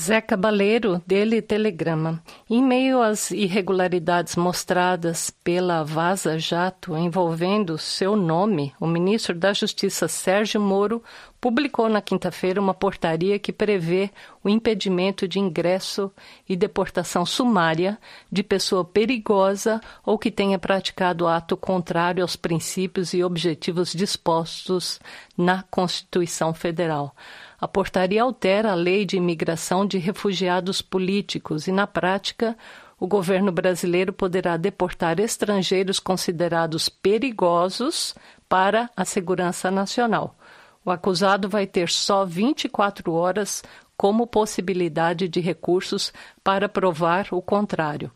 Zé 0.00 0.22
Cabaleiro, 0.22 1.02
dele 1.06 1.42
Telegrama. 1.42 2.22
Em 2.48 2.62
meio 2.62 3.02
às 3.02 3.30
irregularidades 3.30 4.34
mostradas 4.34 5.28
pela 5.44 5.84
Vaza 5.84 6.38
Jato 6.38 6.96
envolvendo 6.96 7.76
seu 7.76 8.16
nome, 8.16 8.72
o 8.80 8.86
ministro 8.86 9.34
da 9.34 9.52
Justiça 9.52 10.08
Sérgio 10.08 10.58
Moro 10.58 11.02
publicou 11.38 11.86
na 11.86 12.00
quinta-feira 12.00 12.58
uma 12.58 12.72
portaria 12.72 13.38
que 13.38 13.52
prevê 13.52 14.08
o 14.42 14.48
impedimento 14.48 15.28
de 15.28 15.38
ingresso 15.38 16.10
e 16.48 16.56
deportação 16.56 17.26
sumária 17.26 17.98
de 18.32 18.42
pessoa 18.42 18.84
perigosa 18.84 19.82
ou 20.04 20.18
que 20.18 20.30
tenha 20.30 20.58
praticado 20.58 21.28
ato 21.28 21.58
contrário 21.58 22.22
aos 22.22 22.36
princípios 22.36 23.12
e 23.12 23.22
objetivos 23.22 23.92
dispostos 23.92 24.98
na 25.36 25.62
Constituição 25.64 26.54
Federal. 26.54 27.14
A 27.60 27.68
portaria 27.68 28.22
altera 28.22 28.72
a 28.72 28.74
lei 28.74 29.04
de 29.04 29.16
imigração 29.16 29.86
de 29.86 29.98
refugiados 29.98 30.80
políticos 30.80 31.66
e, 31.66 31.72
na 31.72 31.86
prática, 31.86 32.56
o 32.98 33.06
governo 33.06 33.52
brasileiro 33.52 34.12
poderá 34.12 34.56
deportar 34.56 35.20
estrangeiros 35.20 35.98
considerados 35.98 36.88
perigosos 36.88 38.14
para 38.48 38.90
a 38.96 39.04
segurança 39.04 39.70
nacional. 39.70 40.36
O 40.84 40.90
acusado 40.90 41.48
vai 41.48 41.66
ter 41.66 41.90
só 41.90 42.24
24 42.24 43.12
horas 43.12 43.62
como 44.00 44.26
possibilidade 44.26 45.28
de 45.28 45.40
recursos 45.40 46.10
para 46.42 46.70
provar 46.70 47.26
o 47.32 47.42
contrário. 47.42 48.10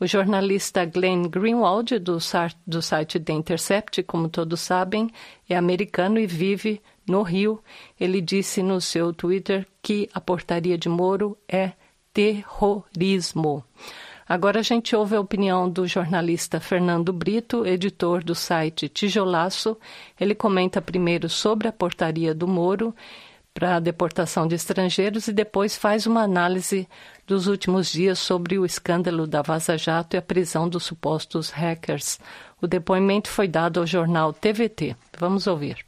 O 0.00 0.04
jornalista 0.04 0.84
Glenn 0.84 1.28
Greenwald, 1.28 1.96
do, 2.00 2.18
do 2.66 2.82
site 2.82 3.20
The 3.20 3.32
Intercept, 3.32 4.02
como 4.02 4.28
todos 4.28 4.58
sabem, 4.58 5.08
é 5.48 5.56
americano 5.56 6.18
e 6.18 6.26
vive 6.26 6.82
no 7.08 7.22
Rio, 7.22 7.62
ele 7.98 8.20
disse 8.20 8.62
no 8.62 8.80
seu 8.80 9.12
Twitter 9.12 9.66
que 9.82 10.08
a 10.12 10.20
portaria 10.20 10.78
de 10.78 10.88
Moro 10.88 11.36
é 11.48 11.72
terrorismo. 12.12 13.64
Agora 14.28 14.60
a 14.60 14.62
gente 14.62 14.94
ouve 14.94 15.16
a 15.16 15.20
opinião 15.20 15.70
do 15.70 15.86
jornalista 15.86 16.60
Fernando 16.60 17.14
Brito, 17.14 17.66
editor 17.66 18.22
do 18.22 18.34
site 18.34 18.86
Tijolaço. 18.86 19.76
Ele 20.20 20.34
comenta 20.34 20.82
primeiro 20.82 21.30
sobre 21.30 21.66
a 21.66 21.72
portaria 21.72 22.34
do 22.34 22.46
Moro 22.46 22.94
para 23.54 23.76
a 23.76 23.80
deportação 23.80 24.46
de 24.46 24.54
estrangeiros 24.54 25.28
e 25.28 25.32
depois 25.32 25.78
faz 25.78 26.06
uma 26.06 26.22
análise 26.22 26.86
dos 27.26 27.46
últimos 27.46 27.90
dias 27.90 28.18
sobre 28.18 28.58
o 28.58 28.66
escândalo 28.66 29.26
da 29.26 29.40
Vaza 29.40 29.78
Jato 29.78 30.14
e 30.14 30.18
a 30.18 30.22
prisão 30.22 30.68
dos 30.68 30.84
supostos 30.84 31.50
hackers. 31.50 32.20
O 32.60 32.66
depoimento 32.66 33.30
foi 33.30 33.48
dado 33.48 33.80
ao 33.80 33.86
jornal 33.86 34.32
TVT. 34.32 34.94
Vamos 35.18 35.46
ouvir. 35.46 35.87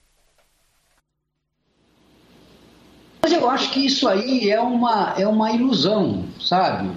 Mas 3.22 3.33
eu 3.33 3.48
acho 3.48 3.70
que 3.70 3.85
isso 3.85 4.09
aí 4.09 4.50
é 4.50 4.61
uma, 4.61 5.14
é 5.18 5.26
uma 5.26 5.52
ilusão, 5.52 6.24
sabe? 6.40 6.90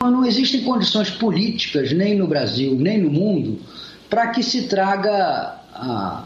Não 0.00 0.24
existem 0.24 0.62
condições 0.62 1.10
políticas, 1.10 1.92
nem 1.92 2.14
no 2.16 2.26
Brasil, 2.26 2.74
nem 2.74 2.98
no 2.98 3.10
mundo, 3.10 3.58
para 4.08 4.28
que 4.28 4.42
se 4.42 4.68
traga 4.68 5.58
a 5.72 6.24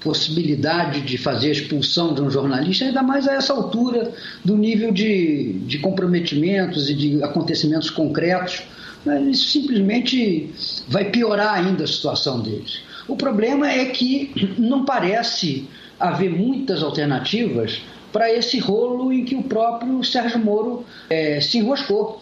possibilidade 0.00 1.00
de 1.00 1.18
fazer 1.18 1.48
a 1.48 1.52
expulsão 1.52 2.14
de 2.14 2.22
um 2.22 2.30
jornalista, 2.30 2.84
ainda 2.84 3.02
mais 3.02 3.26
a 3.26 3.34
essa 3.34 3.52
altura 3.52 4.12
do 4.44 4.56
nível 4.56 4.92
de, 4.92 5.54
de 5.66 5.78
comprometimentos 5.78 6.88
e 6.88 6.94
de 6.94 7.22
acontecimentos 7.22 7.90
concretos. 7.90 8.62
Isso 9.30 9.48
simplesmente 9.48 10.50
vai 10.88 11.10
piorar 11.10 11.54
ainda 11.54 11.84
a 11.84 11.86
situação 11.86 12.40
deles. 12.40 12.80
O 13.06 13.16
problema 13.16 13.70
é 13.70 13.86
que 13.86 14.54
não 14.58 14.84
parece 14.84 15.66
haver 15.98 16.30
muitas 16.30 16.82
alternativas 16.82 17.80
para 18.12 18.32
esse 18.32 18.58
rolo 18.58 19.12
em 19.12 19.24
que 19.24 19.34
o 19.34 19.42
próprio 19.42 20.02
Sérgio 20.04 20.38
Moro 20.38 20.84
é, 21.10 21.40
se 21.40 21.58
enroscou. 21.58 22.20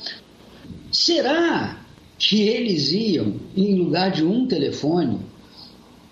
Será 0.90 1.80
que 2.18 2.48
eles 2.48 2.92
iam, 2.92 3.34
em 3.56 3.74
lugar 3.74 4.10
de 4.10 4.24
um 4.24 4.46
telefone, 4.46 5.20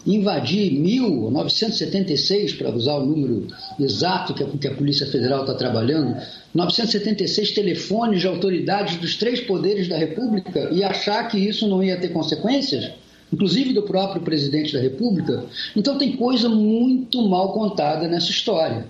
invadir 0.07 0.71
1.976, 0.73 2.59
para 2.59 2.71
usar 2.71 2.97
o 2.97 3.07
número 3.07 3.47
exato 3.81 4.35
que 4.35 4.45
a, 4.45 4.47
que 4.47 4.69
a 4.69 4.75
Polícia 4.75 5.07
Federal 5.07 5.41
está 5.41 5.55
trabalhando, 5.55 6.17
976 6.55 7.53
telefones 7.53 8.21
de 8.21 8.27
autoridades 8.27 8.97
dos 8.97 9.17
três 9.17 9.41
poderes 9.41 9.89
da 9.89 9.97
República 9.97 10.69
e 10.71 10.85
achar 10.85 11.27
que 11.29 11.39
isso 11.39 11.67
não 11.67 11.83
ia 11.83 11.99
ter 11.99 12.09
consequências? 12.09 12.91
Inclusive 13.33 13.73
do 13.73 13.83
próprio 13.83 14.23
presidente 14.23 14.73
da 14.73 14.81
República? 14.81 15.45
Então 15.75 15.97
tem 15.97 16.13
coisa 16.13 16.49
muito 16.49 17.27
mal 17.27 17.53
contada 17.53 18.07
nessa 18.07 18.31
história. 18.31 18.87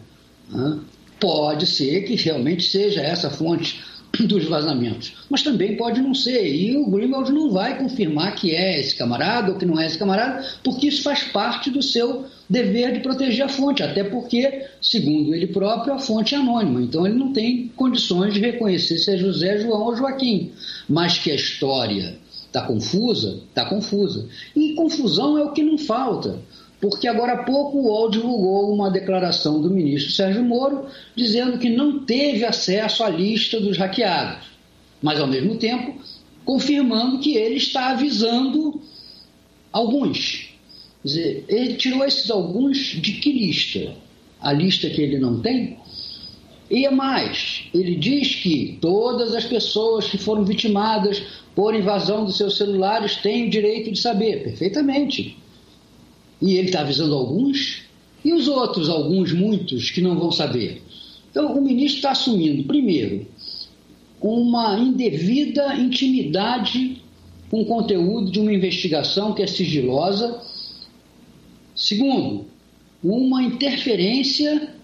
Né? 0.50 0.80
Pode 1.20 1.66
ser 1.66 2.02
que 2.02 2.14
realmente 2.16 2.64
seja 2.64 3.00
essa 3.00 3.30
fonte 3.30 3.80
dos 4.26 4.44
vazamentos, 4.44 5.14
mas 5.28 5.42
também 5.42 5.76
pode 5.76 6.00
não 6.00 6.14
ser. 6.14 6.46
E 6.46 6.76
o 6.76 6.86
Greenwald 6.86 7.32
não 7.32 7.50
vai 7.50 7.78
confirmar 7.78 8.34
que 8.34 8.54
é 8.54 8.78
esse 8.78 8.94
camarada 8.94 9.52
ou 9.52 9.58
que 9.58 9.66
não 9.66 9.80
é 9.80 9.86
esse 9.86 9.98
camarada, 9.98 10.44
porque 10.62 10.88
isso 10.88 11.02
faz 11.02 11.24
parte 11.24 11.70
do 11.70 11.82
seu 11.82 12.26
dever 12.48 12.92
de 12.92 13.00
proteger 13.00 13.46
a 13.46 13.48
fonte, 13.48 13.82
até 13.82 14.04
porque, 14.04 14.66
segundo 14.80 15.34
ele 15.34 15.46
próprio, 15.46 15.94
a 15.94 15.98
fonte 15.98 16.34
é 16.34 16.38
anônima, 16.38 16.82
então 16.82 17.06
ele 17.06 17.18
não 17.18 17.32
tem 17.32 17.68
condições 17.74 18.34
de 18.34 18.40
reconhecer 18.40 18.98
se 18.98 19.12
é 19.12 19.16
José, 19.16 19.58
João 19.58 19.82
ou 19.82 19.96
Joaquim. 19.96 20.52
Mas 20.88 21.18
que 21.18 21.30
a 21.30 21.34
história 21.34 22.18
está 22.46 22.62
confusa, 22.62 23.40
está 23.48 23.64
confusa. 23.64 24.28
E 24.54 24.74
confusão 24.74 25.36
é 25.38 25.42
o 25.42 25.52
que 25.52 25.62
não 25.62 25.76
falta 25.76 26.38
porque 26.84 27.08
agora 27.08 27.32
há 27.32 27.44
pouco 27.44 27.78
o 27.78 27.86
UOL 27.86 28.10
divulgou 28.10 28.70
uma 28.70 28.90
declaração 28.90 29.58
do 29.58 29.70
ministro 29.70 30.12
Sérgio 30.12 30.44
Moro 30.44 30.84
dizendo 31.16 31.58
que 31.58 31.70
não 31.70 32.04
teve 32.04 32.44
acesso 32.44 33.02
à 33.02 33.08
lista 33.08 33.58
dos 33.58 33.78
hackeados, 33.78 34.48
mas 35.00 35.18
ao 35.18 35.26
mesmo 35.26 35.56
tempo 35.56 35.98
confirmando 36.44 37.20
que 37.20 37.38
ele 37.38 37.54
está 37.54 37.92
avisando 37.92 38.82
alguns. 39.72 40.50
Quer 41.00 41.08
dizer, 41.08 41.44
ele 41.48 41.74
tirou 41.76 42.04
esses 42.04 42.30
alguns 42.30 42.76
de 42.76 43.12
que 43.12 43.32
lista? 43.32 43.96
A 44.38 44.52
lista 44.52 44.90
que 44.90 45.00
ele 45.00 45.18
não 45.18 45.40
tem? 45.40 45.78
E 46.70 46.84
é 46.84 46.90
mais, 46.90 47.62
ele 47.72 47.94
diz 47.96 48.34
que 48.34 48.76
todas 48.78 49.34
as 49.34 49.46
pessoas 49.46 50.06
que 50.06 50.18
foram 50.18 50.44
vitimadas 50.44 51.22
por 51.54 51.74
invasão 51.74 52.26
dos 52.26 52.36
seus 52.36 52.58
celulares 52.58 53.16
têm 53.16 53.46
o 53.46 53.50
direito 53.50 53.90
de 53.90 53.98
saber, 53.98 54.42
perfeitamente. 54.42 55.42
E 56.44 56.58
ele 56.58 56.66
está 56.66 56.82
avisando 56.82 57.14
alguns, 57.14 57.84
e 58.22 58.34
os 58.34 58.48
outros, 58.48 58.90
alguns, 58.90 59.32
muitos, 59.32 59.90
que 59.90 60.02
não 60.02 60.18
vão 60.18 60.30
saber. 60.30 60.82
Então, 61.30 61.56
o 61.56 61.62
ministro 61.62 61.96
está 61.96 62.10
assumindo, 62.10 62.64
primeiro, 62.64 63.26
uma 64.20 64.78
indevida 64.78 65.74
intimidade 65.74 67.02
com 67.50 67.62
o 67.62 67.64
conteúdo 67.64 68.30
de 68.30 68.38
uma 68.38 68.52
investigação 68.52 69.32
que 69.32 69.42
é 69.42 69.46
sigilosa. 69.46 70.38
Segundo, 71.74 72.44
uma 73.02 73.42
interferência 73.42 74.74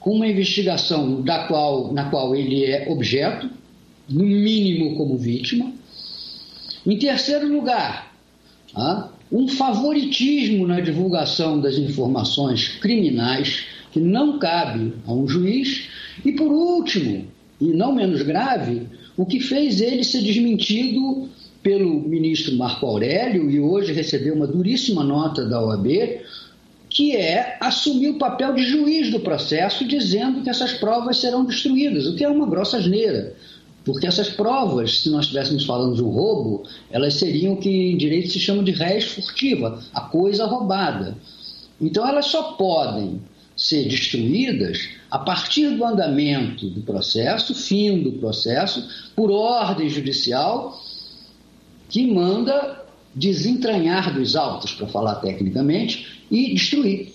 com 0.00 0.14
uma 0.14 0.26
investigação 0.26 1.20
da 1.20 1.46
qual, 1.46 1.92
na 1.92 2.08
qual 2.08 2.34
ele 2.34 2.64
é 2.64 2.90
objeto, 2.90 3.50
no 4.08 4.24
mínimo 4.24 4.96
como 4.96 5.18
vítima. 5.18 5.72
Em 6.86 6.98
terceiro 6.98 7.52
lugar, 7.52 8.14
ah, 8.74 9.10
um 9.30 9.48
favoritismo 9.48 10.66
na 10.66 10.80
divulgação 10.80 11.60
das 11.60 11.76
informações 11.76 12.68
criminais 12.80 13.66
que 13.90 14.00
não 14.00 14.38
cabe 14.38 14.92
a 15.06 15.12
um 15.12 15.26
juiz, 15.26 15.88
e 16.24 16.32
por 16.32 16.52
último, 16.52 17.26
e 17.60 17.66
não 17.66 17.94
menos 17.94 18.22
grave, 18.22 18.86
o 19.16 19.24
que 19.24 19.40
fez 19.40 19.80
ele 19.80 20.04
ser 20.04 20.22
desmentido 20.22 21.28
pelo 21.62 22.00
ministro 22.00 22.54
Marco 22.56 22.86
Aurélio 22.86 23.50
e 23.50 23.58
hoje 23.58 23.92
recebeu 23.92 24.34
uma 24.34 24.46
duríssima 24.46 25.02
nota 25.02 25.44
da 25.44 25.60
OAB, 25.60 26.20
que 26.88 27.16
é 27.16 27.56
assumir 27.60 28.10
o 28.10 28.18
papel 28.18 28.54
de 28.54 28.62
juiz 28.62 29.10
do 29.10 29.20
processo, 29.20 29.84
dizendo 29.84 30.42
que 30.42 30.50
essas 30.50 30.74
provas 30.74 31.18
serão 31.18 31.44
destruídas, 31.44 32.06
o 32.06 32.14
que 32.14 32.24
é 32.24 32.28
uma 32.28 32.46
grossa 32.46 32.76
asneira. 32.76 33.34
Porque 33.86 34.04
essas 34.04 34.28
provas, 34.28 34.98
se 34.98 35.10
nós 35.10 35.26
estivéssemos 35.26 35.64
falando 35.64 35.94
de 35.94 36.02
um 36.02 36.08
roubo, 36.08 36.64
elas 36.90 37.14
seriam 37.14 37.54
o 37.54 37.56
que 37.56 37.70
em 37.70 37.96
direito 37.96 38.30
se 38.30 38.40
chama 38.40 38.64
de 38.64 38.72
res 38.72 39.04
furtiva, 39.04 39.80
a 39.94 40.00
coisa 40.00 40.44
roubada. 40.44 41.16
Então 41.80 42.06
elas 42.06 42.26
só 42.26 42.54
podem 42.54 43.20
ser 43.56 43.86
destruídas 43.88 44.88
a 45.08 45.20
partir 45.20 45.70
do 45.76 45.84
andamento 45.84 46.68
do 46.68 46.80
processo, 46.80 47.54
fim 47.54 48.02
do 48.02 48.12
processo, 48.14 48.84
por 49.14 49.30
ordem 49.30 49.88
judicial 49.88 50.82
que 51.88 52.04
manda 52.12 52.84
desentranhar 53.14 54.12
dos 54.12 54.34
autos, 54.34 54.72
para 54.72 54.88
falar 54.88 55.14
tecnicamente, 55.16 56.24
e 56.28 56.52
destruir. 56.52 57.14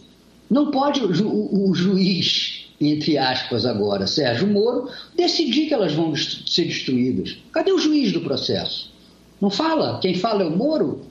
Não 0.49 0.71
pode 0.71 1.03
o, 1.03 1.13
ju 1.13 1.27
o 1.29 1.75
juiz 1.75 2.50
entre 2.89 3.17
aspas 3.17 3.65
agora, 3.65 4.07
Sérgio 4.07 4.47
Moro, 4.47 4.89
decidir 5.15 5.67
que 5.67 5.73
elas 5.73 5.93
vão 5.93 6.15
ser 6.15 6.65
destruídas. 6.65 7.37
Cadê 7.51 7.71
o 7.71 7.77
juiz 7.77 8.11
do 8.11 8.21
processo? 8.21 8.91
Não 9.39 9.49
fala? 9.49 9.99
Quem 9.99 10.15
fala 10.15 10.43
é 10.43 10.45
o 10.45 10.55
Moro? 10.55 11.01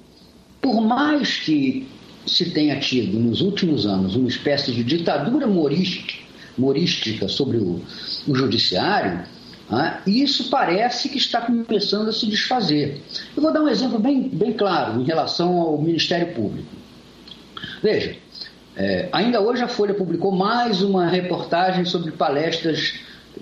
Por 0.60 0.80
mais 0.80 1.38
que 1.38 1.86
se 2.26 2.50
tenha 2.50 2.78
tido 2.78 3.18
nos 3.18 3.40
últimos 3.40 3.86
anos 3.86 4.14
uma 4.16 4.28
espécie 4.28 4.72
de 4.72 4.84
ditadura 4.84 5.46
morística, 5.46 7.28
sobre 7.28 7.56
o, 7.56 7.80
o 8.26 8.34
judiciário? 8.34 9.24
E 10.06 10.22
isso 10.22 10.50
parece 10.50 11.08
que 11.08 11.18
está 11.18 11.40
começando 11.40 12.08
a 12.08 12.12
se 12.12 12.26
desfazer. 12.26 13.00
Eu 13.36 13.42
vou 13.42 13.52
dar 13.52 13.62
um 13.62 13.68
exemplo 13.68 13.98
bem, 13.98 14.28
bem 14.28 14.52
claro 14.52 15.00
em 15.00 15.04
relação 15.04 15.60
ao 15.60 15.80
Ministério 15.80 16.34
Público. 16.34 16.68
Veja, 17.82 18.16
é, 18.82 19.10
ainda 19.12 19.42
hoje 19.42 19.62
a 19.62 19.68
Folha 19.68 19.92
publicou 19.92 20.32
mais 20.32 20.80
uma 20.80 21.06
reportagem 21.06 21.84
sobre 21.84 22.12
palestras 22.12 22.94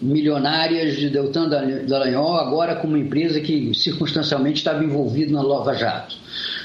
milionárias 0.02 0.96
de 0.96 1.08
Deltan 1.08 1.48
Dallagnol, 1.48 2.38
agora 2.38 2.74
com 2.74 2.88
uma 2.88 2.98
empresa 2.98 3.40
que 3.40 3.72
circunstancialmente 3.72 4.58
estava 4.58 4.82
envolvida 4.82 5.32
na 5.32 5.40
Lava 5.40 5.74
Jato. 5.74 6.16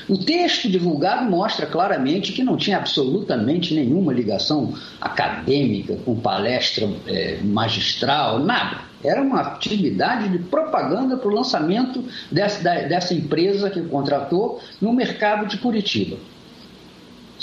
O 0.10 0.18
texto 0.18 0.68
divulgado 0.68 1.30
mostra 1.30 1.68
claramente 1.68 2.34
que 2.34 2.44
não 2.44 2.58
tinha 2.58 2.78
absolutamente 2.78 3.76
nenhuma 3.76 4.12
ligação 4.12 4.74
acadêmica 5.00 5.96
com 6.04 6.16
palestra 6.16 6.90
é, 7.06 7.38
magistral, 7.44 8.40
nada. 8.40 8.82
Era 9.04 9.22
uma 9.22 9.40
atividade 9.42 10.30
de 10.30 10.40
propaganda 10.40 11.16
para 11.16 11.30
o 11.30 11.36
lançamento 11.36 12.04
dessa, 12.32 12.60
dessa 12.64 13.14
empresa 13.14 13.70
que 13.70 13.82
contratou 13.84 14.60
no 14.82 14.92
mercado 14.92 15.46
de 15.46 15.60
Curitiba. 15.60 16.18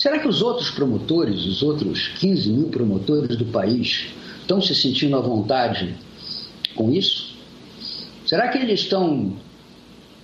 Será 0.00 0.18
que 0.18 0.26
os 0.26 0.40
outros 0.40 0.70
promotores, 0.70 1.44
os 1.44 1.62
outros 1.62 2.08
15 2.18 2.50
mil 2.50 2.68
promotores 2.68 3.36
do 3.36 3.44
país, 3.44 4.06
estão 4.40 4.58
se 4.58 4.74
sentindo 4.74 5.14
à 5.14 5.20
vontade 5.20 5.94
com 6.74 6.90
isso? 6.90 7.36
Será 8.24 8.48
que 8.48 8.56
eles 8.56 8.80
estão 8.80 9.34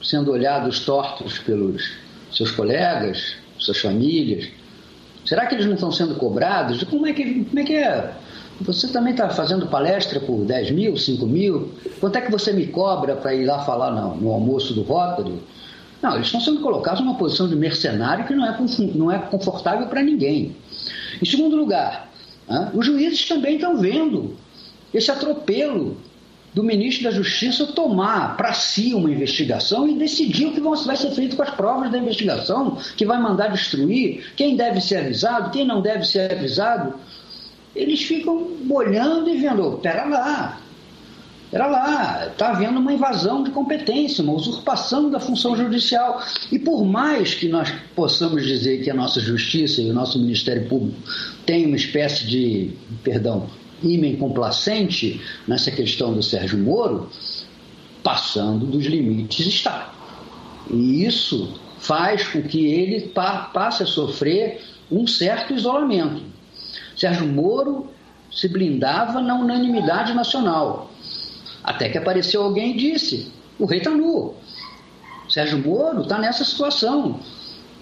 sendo 0.03 0.33
olhados 0.33 0.81
tortos 0.81 1.39
pelos 1.41 1.93
seus 2.33 2.51
colegas, 2.53 3.35
suas 3.59 3.79
famílias? 3.79 4.49
Será 5.27 5.45
que 5.45 5.55
eles 5.55 5.67
não 5.67 5.75
estão 5.75 5.93
sendo 5.93 6.15
cobrados? 6.15 6.83
Como 6.85 7.07
é 7.07 7.13
que, 7.13 7.45
como 7.45 7.59
é, 7.59 7.63
que 7.63 7.75
é? 7.75 8.15
Você 8.63 8.89
também 8.89 9.13
está 9.13 9.29
fazendo 9.29 9.67
palestra 9.67 10.21
por 10.21 10.47
10 10.47 10.71
mil, 10.71 10.97
5 10.97 11.27
mil? 11.27 11.75
Quanto 12.01 12.17
é 12.17 12.23
que 12.23 12.33
você 12.33 12.51
me 12.51 12.67
cobra 12.69 13.15
para 13.15 13.35
ir 13.35 13.45
lá 13.45 13.59
falar 13.59 13.91
no, 13.91 14.17
no 14.17 14.33
almoço 14.33 14.73
do 14.73 14.81
Rotary? 14.81 15.39
Não, 16.07 16.15
eles 16.15 16.29
estão 16.29 16.41
sendo 16.41 16.61
colocados 16.61 17.01
numa 17.01 17.17
posição 17.17 17.49
de 17.49 17.57
mercenário 17.57 18.25
que 18.25 18.33
não 18.33 18.47
é, 18.47 18.57
não 18.95 19.11
é 19.11 19.19
confortável 19.19 19.89
para 19.89 20.01
ninguém. 20.01 20.55
Em 21.21 21.25
segundo 21.25 21.57
lugar, 21.57 22.13
os 22.73 22.87
juízes 22.87 23.27
também 23.27 23.57
estão 23.57 23.77
vendo 23.77 24.37
esse 24.95 25.11
atropelo 25.11 25.97
do 26.55 26.63
ministro 26.63 27.03
da 27.03 27.11
Justiça 27.11 27.67
tomar 27.67 28.37
para 28.37 28.53
si 28.53 28.95
uma 28.95 29.11
investigação 29.11 29.89
e 29.89 29.99
decidir 29.99 30.47
o 30.47 30.53
que 30.53 30.61
vai 30.61 30.97
ser 30.97 31.11
feito 31.11 31.35
com 31.35 31.43
as 31.43 31.51
provas 31.51 31.91
da 31.91 31.99
investigação, 31.99 32.79
que 32.97 33.05
vai 33.05 33.21
mandar 33.21 33.49
destruir, 33.49 34.33
quem 34.37 34.55
deve 34.55 34.81
ser 34.81 34.99
avisado, 34.99 35.51
quem 35.51 35.67
não 35.67 35.83
deve 35.83 36.05
ser 36.05 36.31
avisado. 36.31 36.95
Eles 37.75 38.01
ficam 38.03 38.47
olhando 38.71 39.29
e 39.29 39.39
vendo, 39.39 39.73
pera 39.83 40.05
lá, 40.05 40.61
pera 41.51 41.67
lá, 41.67 42.29
está 42.29 42.51
havendo 42.51 42.81
uma 42.81 42.93
invasão 42.93 43.43
de 43.43 43.51
competência, 43.51 44.23
uma 44.23 44.33
usurpação 44.33 45.11
da 45.11 45.21
função 45.21 45.57
judicial. 45.57 46.23
E 46.51 46.59
por 46.59 46.85
mais 46.85 47.35
que 47.35 47.49
nós 47.49 47.73
possamos 47.95 48.45
dizer 48.45 48.83
que 48.83 48.91
a 48.91 48.95
nossa 48.95 49.21
justiça 49.21 49.81
e 49.81 49.91
o 49.91 49.95
nosso 49.95 50.19
Ministério 50.19 50.69
Público 50.69 50.99
têm 51.45 51.67
uma 51.67 51.77
espécie 51.77 52.27
de, 52.27 52.73
perdão, 53.03 53.49
ímã 53.83 54.17
complacente 54.17 55.21
nessa 55.47 55.71
questão 55.71 56.13
do 56.13 56.23
Sérgio 56.23 56.59
Moro, 56.59 57.09
passando 58.03 58.67
dos 58.67 58.85
limites 58.87 59.47
está. 59.47 59.93
E 60.71 61.05
isso 61.05 61.59
faz 61.79 62.27
com 62.27 62.43
que 62.43 62.67
ele 62.67 63.13
passe 63.53 63.83
a 63.83 63.87
sofrer 63.87 64.61
um 64.91 65.07
certo 65.07 65.53
isolamento. 65.53 66.23
Sérgio 66.97 67.27
Moro 67.27 67.89
se 68.33 68.49
blindava 68.49 69.21
na 69.21 69.35
unanimidade 69.35 70.15
nacional. 70.15 70.91
Até 71.67 71.89
que 71.89 71.99
apareceu 71.99 72.43
alguém 72.43 72.71
e 72.71 72.77
disse: 72.77 73.33
o 73.59 73.67
rei 73.67 73.79
está 73.79 73.91
nu. 73.91 74.35
Sérgio 75.29 75.59
Moro 75.59 76.03
está 76.03 76.17
nessa 76.19 76.45
situação. 76.45 77.19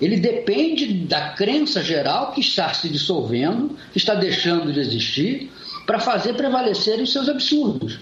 Ele 0.00 0.16
depende 0.16 0.92
da 1.04 1.30
crença 1.30 1.82
geral 1.82 2.32
que 2.32 2.40
está 2.40 2.72
se 2.72 2.88
dissolvendo, 2.88 3.76
que 3.92 3.98
está 3.98 4.14
deixando 4.14 4.72
de 4.72 4.80
existir, 4.80 5.52
para 5.86 6.00
fazer 6.00 6.34
prevalecer 6.34 6.98
os 7.00 7.12
seus 7.12 7.28
absurdos. 7.28 8.00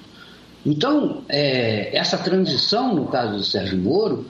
Então, 0.65 1.25
é, 1.29 1.95
essa 1.97 2.17
transição, 2.17 2.95
no 2.95 3.09
caso 3.09 3.37
do 3.37 3.45
Sérgio 3.45 3.77
Moro, 3.77 4.25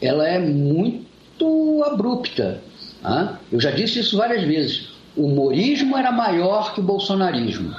ela 0.00 0.26
é 0.26 0.38
muito 0.38 1.82
abrupta. 1.84 2.62
Tá? 3.02 3.40
Eu 3.50 3.60
já 3.60 3.72
disse 3.72 3.98
isso 3.98 4.16
várias 4.16 4.44
vezes. 4.44 4.88
O 5.16 5.26
humorismo 5.26 5.96
era 5.96 6.12
maior 6.12 6.72
que 6.72 6.80
o 6.80 6.84
bolsonarismo. 6.84 7.74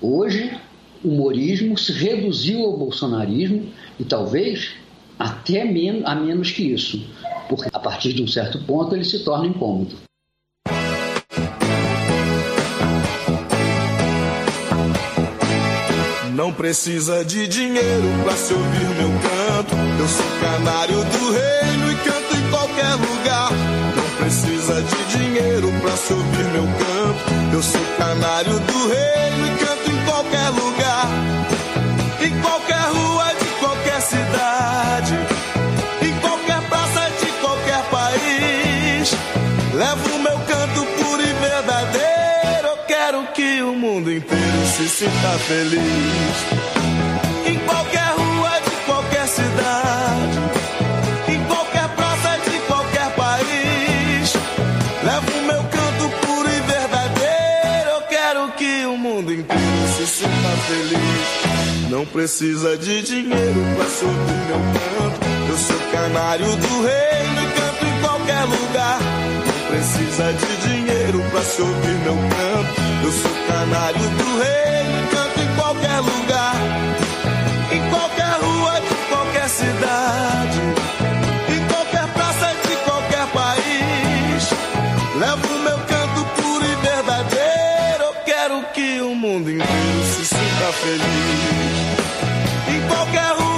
Hoje, 0.00 0.56
humorismo 1.04 1.76
se 1.76 1.92
reduziu 1.92 2.60
ao 2.64 2.76
bolsonarismo 2.76 3.68
e 3.98 4.04
talvez 4.04 4.70
até 5.18 5.64
men 5.64 6.02
a 6.04 6.14
menos 6.14 6.50
que 6.50 6.72
isso, 6.72 7.04
porque 7.48 7.68
a 7.72 7.78
partir 7.78 8.12
de 8.12 8.22
um 8.22 8.26
certo 8.26 8.58
ponto 8.64 8.94
ele 8.94 9.04
se 9.04 9.24
torna 9.24 9.46
incômodo. 9.46 9.96
Não 16.34 16.52
precisa 16.52 17.24
de 17.24 17.46
dinheiro 17.46 18.08
pra 18.24 18.32
se 18.34 18.52
ouvir 18.52 18.88
meu 18.96 19.10
canto. 19.20 19.76
Eu 20.00 20.08
sou 20.08 20.26
canário 20.40 20.96
do 20.96 21.30
reino 21.30 21.92
e 21.92 21.94
canto 21.96 22.36
em 22.36 22.50
qualquer 22.50 22.94
lugar. 22.94 23.50
Não 23.94 24.16
precisa 24.16 24.82
de 24.82 25.18
dinheiro 25.18 25.68
pra 25.80 25.96
se 25.96 26.12
ouvir 26.12 26.44
meu 26.52 26.64
canto. 26.64 27.54
Eu 27.54 27.62
sou 27.62 27.80
canário 27.96 28.58
do 28.58 28.88
reino 28.88 29.46
e 29.46 29.64
canto 29.64 29.81
se 45.02 45.08
sinta 45.08 45.38
feliz. 45.38 46.36
Em 47.46 47.58
qualquer 47.66 48.14
rua 48.16 48.60
de 48.60 48.70
qualquer 48.86 49.26
cidade, 49.26 50.38
em 51.28 51.44
qualquer 51.44 51.88
praça 51.96 52.38
de 52.48 52.58
qualquer 52.60 53.10
país, 53.16 54.32
levo 55.02 55.46
meu 55.46 55.64
canto 55.64 56.08
puro 56.20 56.48
e 56.48 56.60
verdadeiro. 56.60 57.90
Eu 57.90 58.02
quero 58.02 58.52
que 58.52 58.86
o 58.86 58.96
mundo 58.96 59.32
inteiro 59.32 59.88
se 59.96 60.06
sinta 60.06 60.50
feliz. 60.68 61.90
Não 61.90 62.06
precisa 62.06 62.78
de 62.78 63.02
dinheiro 63.02 63.60
pra 63.76 63.86
subir 63.86 64.40
meu 64.46 64.60
canto. 64.72 65.20
Eu 65.48 65.56
sou 65.58 65.80
canário 65.90 66.46
do 66.46 66.82
reino 66.82 67.42
e 67.42 67.52
canto 67.58 67.84
em 67.86 68.00
qualquer 68.00 68.44
lugar. 68.44 69.00
Não 69.46 69.66
precisa 69.68 70.32
de 70.32 70.56
dinheiro 70.58 70.81
pra 71.10 71.42
se 71.42 71.60
ouvir 71.60 71.98
meu 72.04 72.14
canto. 72.14 72.80
Eu 73.04 73.12
sou 73.12 73.30
canário 73.48 73.98
do 73.98 74.38
reino, 74.38 75.08
canto 75.10 75.40
em 75.40 75.54
qualquer 75.56 75.98
lugar, 76.00 76.54
em 77.72 77.90
qualquer 77.90 78.38
rua 78.40 78.80
de 78.80 78.94
qualquer 79.08 79.48
cidade, 79.48 80.60
em 81.48 81.66
qualquer 81.66 82.06
praça 82.12 82.54
de 82.68 82.76
qualquer 82.84 83.26
país. 83.32 84.50
Levo 85.18 85.58
meu 85.58 85.78
canto 85.78 86.24
puro 86.40 86.64
e 86.64 86.74
verdadeiro. 86.76 88.04
Eu 88.04 88.14
quero 88.24 88.62
que 88.72 89.00
o 89.00 89.14
mundo 89.14 89.50
inteiro 89.50 90.04
se 90.14 90.26
sinta 90.26 90.72
feliz. 90.72 92.06
Em 92.68 92.88
qualquer 92.88 93.32
rua 93.36 93.51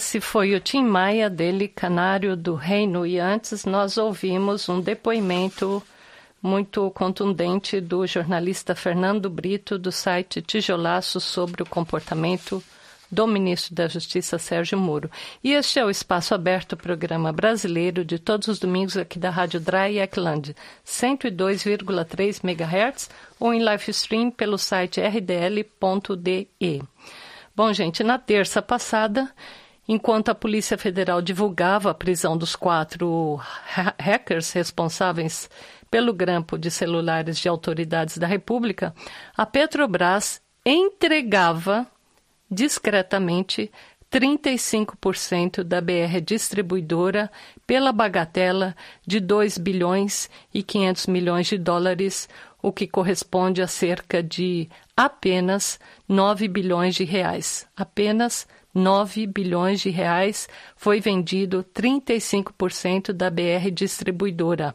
Esse 0.00 0.18
foi 0.18 0.54
o 0.54 0.60
Tim 0.60 0.82
Maia, 0.82 1.28
dele 1.28 1.68
Canário 1.68 2.34
do 2.34 2.54
Reino, 2.54 3.06
e 3.06 3.18
antes 3.18 3.66
nós 3.66 3.98
ouvimos 3.98 4.66
um 4.66 4.80
depoimento 4.80 5.82
muito 6.40 6.90
contundente 6.92 7.82
do 7.82 8.06
jornalista 8.06 8.74
Fernando 8.74 9.28
Brito, 9.28 9.78
do 9.78 9.92
site 9.92 10.40
Tijolaço, 10.40 11.20
sobre 11.20 11.62
o 11.62 11.66
comportamento 11.66 12.64
do 13.10 13.26
ministro 13.26 13.74
da 13.74 13.88
Justiça, 13.88 14.38
Sérgio 14.38 14.78
Moro. 14.78 15.10
E 15.44 15.52
este 15.52 15.78
é 15.78 15.84
o 15.84 15.90
Espaço 15.90 16.34
Aberto, 16.34 16.78
programa 16.78 17.30
brasileiro 17.30 18.02
de 18.02 18.18
todos 18.18 18.48
os 18.48 18.58
domingos 18.58 18.96
aqui 18.96 19.18
da 19.18 19.28
Rádio 19.28 19.60
Dry 19.60 19.98
Eckland, 19.98 20.56
102,3 20.82 22.42
MHz 22.42 23.10
ou 23.38 23.52
em 23.52 23.62
live 23.62 23.90
stream 23.90 24.30
pelo 24.30 24.56
site 24.56 24.98
rdl.de. 24.98 26.48
Bom, 27.54 27.70
gente, 27.74 28.02
na 28.02 28.18
terça 28.18 28.62
passada, 28.62 29.30
enquanto 29.92 30.28
a 30.28 30.36
Polícia 30.36 30.78
Federal 30.78 31.20
divulgava 31.20 31.90
a 31.90 31.94
prisão 31.94 32.38
dos 32.38 32.54
quatro 32.54 33.40
hackers 33.98 34.52
responsáveis 34.52 35.50
pelo 35.90 36.12
grampo 36.12 36.56
de 36.56 36.70
celulares 36.70 37.36
de 37.40 37.48
autoridades 37.48 38.16
da 38.16 38.24
República, 38.28 38.94
a 39.36 39.44
Petrobras 39.44 40.40
entregava 40.64 41.84
discretamente 42.48 43.68
35% 44.12 45.64
da 45.64 45.80
BR 45.80 46.20
Distribuidora 46.24 47.28
pela 47.66 47.90
bagatela 47.90 48.76
de 49.04 49.18
2 49.18 49.58
bilhões 49.58 50.30
e 50.54 50.62
500 50.62 51.06
milhões 51.08 51.48
de 51.48 51.58
dólares, 51.58 52.28
o 52.62 52.70
que 52.70 52.86
corresponde 52.86 53.60
a 53.60 53.66
cerca 53.66 54.22
de 54.22 54.68
apenas 54.96 55.80
9 56.08 56.46
bilhões 56.46 56.94
de 56.94 57.02
reais. 57.02 57.66
Apenas 57.76 58.46
9 58.74 59.26
bilhões 59.26 59.80
de 59.80 59.90
reais 59.90 60.48
foi 60.76 61.00
vendido 61.00 61.64
35% 61.74 63.12
da 63.12 63.28
BR 63.30 63.70
Distribuidora. 63.72 64.74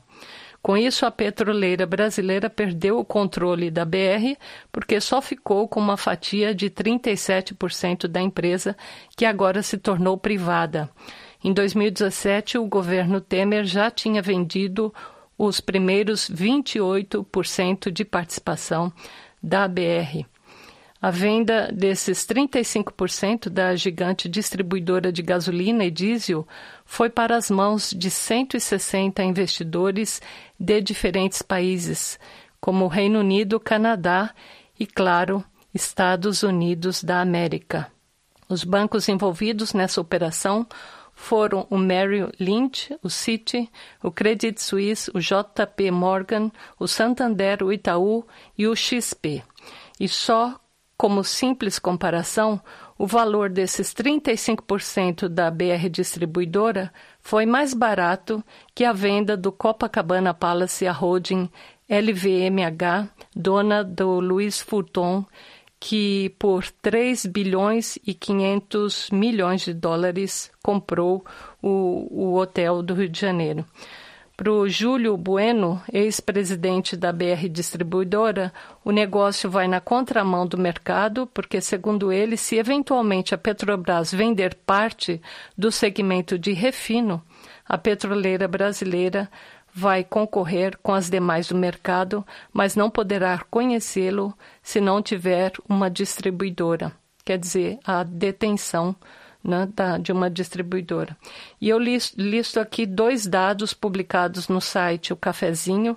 Com 0.65 0.75
isso, 0.75 1.05
a 1.05 1.11
petroleira 1.11 1.85
brasileira 1.85 2.49
perdeu 2.49 2.97
o 2.97 3.05
controle 3.05 3.69
da 3.69 3.85
BR, 3.85 4.35
porque 4.71 4.99
só 4.99 5.21
ficou 5.21 5.67
com 5.67 5.79
uma 5.79 5.95
fatia 5.95 6.55
de 6.55 6.71
37% 6.71 8.07
da 8.07 8.19
empresa, 8.19 8.75
que 9.15 9.25
agora 9.25 9.61
se 9.61 9.77
tornou 9.77 10.17
privada. 10.17 10.89
Em 11.43 11.53
2017, 11.53 12.57
o 12.57 12.65
governo 12.65 13.21
Temer 13.21 13.63
já 13.65 13.91
tinha 13.91 14.23
vendido 14.23 14.91
os 15.37 15.61
primeiros 15.61 16.27
28% 16.31 17.91
de 17.91 18.03
participação 18.03 18.91
da 19.43 19.67
BR. 19.67 20.25
A 21.05 21.11
venda 21.11 21.71
desses 21.71 22.25
35% 22.25 23.47
da 23.47 23.75
gigante 23.75 24.27
distribuidora 24.27 25.11
de 25.11 25.21
gasolina 25.21 25.85
e 25.85 25.91
diesel 25.91 26.47
foi 26.83 27.11
para 27.11 27.37
as 27.37 27.51
mãos 27.51 27.93
de 27.95 28.09
160 28.09 29.23
investidores 29.23 30.19
de 30.59 30.81
diferentes 30.81 31.43
países, 31.43 32.19
como 32.59 32.85
o 32.85 32.87
Reino 32.87 33.19
Unido, 33.19 33.59
Canadá 33.59 34.33
e, 34.79 34.87
claro, 34.87 35.45
Estados 35.71 36.41
Unidos 36.41 37.03
da 37.03 37.21
América. 37.21 37.91
Os 38.49 38.63
bancos 38.63 39.07
envolvidos 39.07 39.75
nessa 39.75 40.01
operação 40.01 40.65
foram 41.13 41.67
o 41.69 41.77
Merrill 41.77 42.31
Lynch, 42.39 42.97
o 43.03 43.11
Citi, 43.11 43.69
o 44.01 44.09
Credit 44.09 44.59
Suisse, 44.59 45.11
o 45.13 45.19
JP 45.19 45.91
Morgan, 45.91 46.51
o 46.79 46.87
Santander, 46.87 47.61
o 47.61 47.71
Itaú 47.71 48.25
e 48.57 48.65
o 48.65 48.75
XP. 48.75 49.43
E 49.99 50.09
só 50.09 50.59
como 50.97 51.23
simples 51.23 51.77
comparação, 51.77 52.61
o 52.97 53.05
valor 53.05 53.49
desses 53.49 53.93
35% 53.93 55.27
da 55.27 55.51
BR 55.51 55.89
Distribuidora 55.89 56.91
foi 57.19 57.45
mais 57.45 57.73
barato 57.73 58.43
que 58.73 58.85
a 58.85 58.93
venda 58.93 59.35
do 59.35 59.51
Copacabana 59.51 60.33
Palace 60.33 60.87
à 60.87 60.93
holding 60.93 61.49
LVMH, 61.89 63.09
dona 63.35 63.83
do 63.83 64.19
Louis 64.19 64.65
Vuitton, 64.67 65.25
que 65.79 66.29
por 66.39 66.65
3 66.81 67.25
bilhões 67.25 67.99
e 68.07 68.13
500 68.13 69.09
milhões 69.11 69.61
de 69.61 69.73
dólares 69.73 70.51
comprou 70.63 71.25
o, 71.61 72.07
o 72.09 72.35
hotel 72.37 72.81
do 72.81 72.93
Rio 72.93 73.09
de 73.09 73.19
Janeiro. 73.19 73.65
Para 74.37 74.51
o 74.51 74.67
Júlio 74.67 75.15
Bueno, 75.15 75.81
ex-presidente 75.91 76.97
da 76.97 77.13
BR 77.13 77.47
Distribuidora, 77.49 78.51
o 78.83 78.91
negócio 78.91 79.49
vai 79.49 79.65
na 79.65 79.79
contramão 79.79 80.45
do 80.45 80.57
mercado, 80.57 81.25
porque, 81.33 81.61
segundo 81.61 82.11
ele, 82.11 82.35
se 82.35 82.57
eventualmente 82.57 83.33
a 83.33 83.37
Petrobras 83.37 84.11
vender 84.11 84.53
parte 84.65 85.21
do 85.57 85.71
segmento 85.71 86.37
de 86.37 86.51
refino, 86.51 87.23
a 87.65 87.77
petroleira 87.77 88.45
brasileira 88.45 89.31
vai 89.73 90.03
concorrer 90.03 90.77
com 90.83 90.93
as 90.93 91.09
demais 91.09 91.47
do 91.47 91.55
mercado, 91.55 92.25
mas 92.51 92.75
não 92.75 92.89
poderá 92.89 93.39
conhecê-lo 93.49 94.37
se 94.61 94.81
não 94.81 95.01
tiver 95.01 95.53
uma 95.67 95.89
distribuidora, 95.89 96.91
quer 97.23 97.37
dizer, 97.37 97.79
a 97.85 98.03
detenção 98.03 98.95
né, 99.45 99.69
da, 99.73 99.97
de 99.97 100.11
uma 100.11 100.29
distribuidora. 100.29 101.15
E 101.61 101.69
eu 101.69 101.77
listo, 101.77 102.19
listo 102.19 102.59
aqui 102.59 102.85
dois 102.85 103.27
dados 103.27 103.73
publicados 103.73 104.47
no 104.47 104.59
site 104.59 105.13
O 105.13 105.15
Cafezinho, 105.15 105.95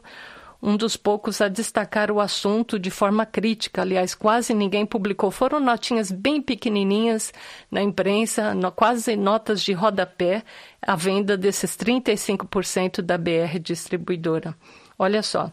um 0.60 0.76
dos 0.76 0.96
poucos 0.96 1.40
a 1.40 1.48
destacar 1.48 2.10
o 2.10 2.20
assunto 2.20 2.78
de 2.78 2.90
forma 2.90 3.24
crítica. 3.24 3.82
Aliás, 3.82 4.14
quase 4.14 4.52
ninguém 4.52 4.84
publicou. 4.84 5.30
Foram 5.30 5.60
notinhas 5.60 6.10
bem 6.10 6.42
pequenininhas 6.42 7.32
na 7.70 7.80
imprensa, 7.80 8.54
no, 8.54 8.70
quase 8.72 9.16
notas 9.16 9.62
de 9.62 9.72
rodapé, 9.72 10.42
a 10.82 10.96
venda 10.96 11.36
desses 11.36 11.76
35% 11.76 13.00
da 13.00 13.16
BR 13.16 13.58
distribuidora. 13.62 14.54
Olha 14.98 15.22
só. 15.22 15.52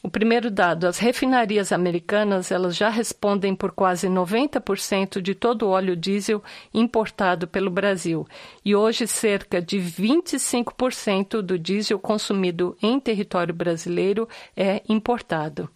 O 0.00 0.08
primeiro 0.08 0.48
dado, 0.48 0.86
as 0.86 0.98
refinarias 0.98 1.72
americanas, 1.72 2.52
elas 2.52 2.76
já 2.76 2.88
respondem 2.88 3.52
por 3.52 3.72
quase 3.72 4.06
90% 4.06 5.20
de 5.20 5.34
todo 5.34 5.62
o 5.62 5.70
óleo 5.70 5.96
diesel 5.96 6.40
importado 6.72 7.48
pelo 7.48 7.68
Brasil, 7.68 8.24
e 8.64 8.76
hoje 8.76 9.08
cerca 9.08 9.60
de 9.60 9.78
25% 9.78 11.42
do 11.42 11.58
diesel 11.58 11.98
consumido 11.98 12.76
em 12.80 13.00
território 13.00 13.52
brasileiro 13.52 14.28
é 14.56 14.82
importado. 14.88 15.68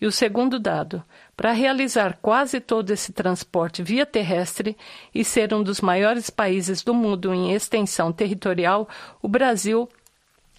E 0.00 0.06
o 0.06 0.12
segundo 0.12 0.58
dado, 0.58 1.04
para 1.36 1.52
realizar 1.52 2.18
quase 2.22 2.58
todo 2.58 2.90
esse 2.90 3.12
transporte 3.12 3.82
via 3.82 4.06
terrestre 4.06 4.74
e 5.14 5.22
ser 5.22 5.52
um 5.52 5.62
dos 5.62 5.82
maiores 5.82 6.30
países 6.30 6.82
do 6.82 6.94
mundo 6.94 7.34
em 7.34 7.52
extensão 7.52 8.10
territorial, 8.10 8.88
o 9.20 9.28
Brasil 9.28 9.86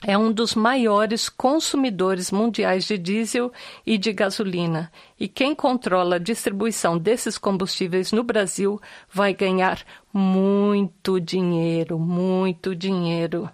é 0.06 0.18
um 0.18 0.32
dos 0.32 0.56
maiores 0.56 1.30
consumidores 1.30 2.32
mundiais 2.32 2.86
de 2.86 2.98
diesel 2.98 3.52
e 3.86 3.98
de 3.98 4.12
gasolina, 4.12 4.92
e 5.20 5.28
quem 5.28 5.54
controla 5.54 6.16
a 6.16 6.20
distribuição 6.20 6.98
desses 6.98 7.38
combustíveis 7.38 8.12
no 8.12 8.24
Brasil 8.24 8.82
vai 9.12 9.34
ganhar 9.34 9.80
muito 10.12 11.20
dinheiro, 11.20 12.00
muito 12.00 12.76
dinheiro, 12.76 13.50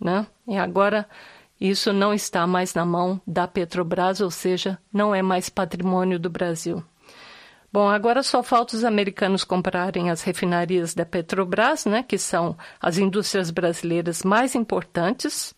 né? 0.00 0.26
E 0.46 0.56
agora 0.56 1.08
isso 1.60 1.92
não 1.92 2.14
está 2.14 2.46
mais 2.46 2.74
na 2.74 2.86
mão 2.86 3.20
da 3.26 3.48
Petrobras, 3.48 4.20
ou 4.20 4.30
seja, 4.30 4.78
não 4.92 5.12
é 5.12 5.20
mais 5.20 5.48
patrimônio 5.48 6.18
do 6.18 6.30
Brasil. 6.30 6.82
Bom, 7.70 7.88
agora 7.88 8.22
só 8.22 8.42
falta 8.42 8.76
os 8.76 8.84
americanos 8.84 9.44
comprarem 9.44 10.08
as 10.10 10.22
refinarias 10.22 10.94
da 10.94 11.04
Petrobras, 11.04 11.84
né, 11.84 12.02
que 12.02 12.16
são 12.16 12.56
as 12.80 12.96
indústrias 12.96 13.50
brasileiras 13.50 14.22
mais 14.22 14.54
importantes 14.54 15.54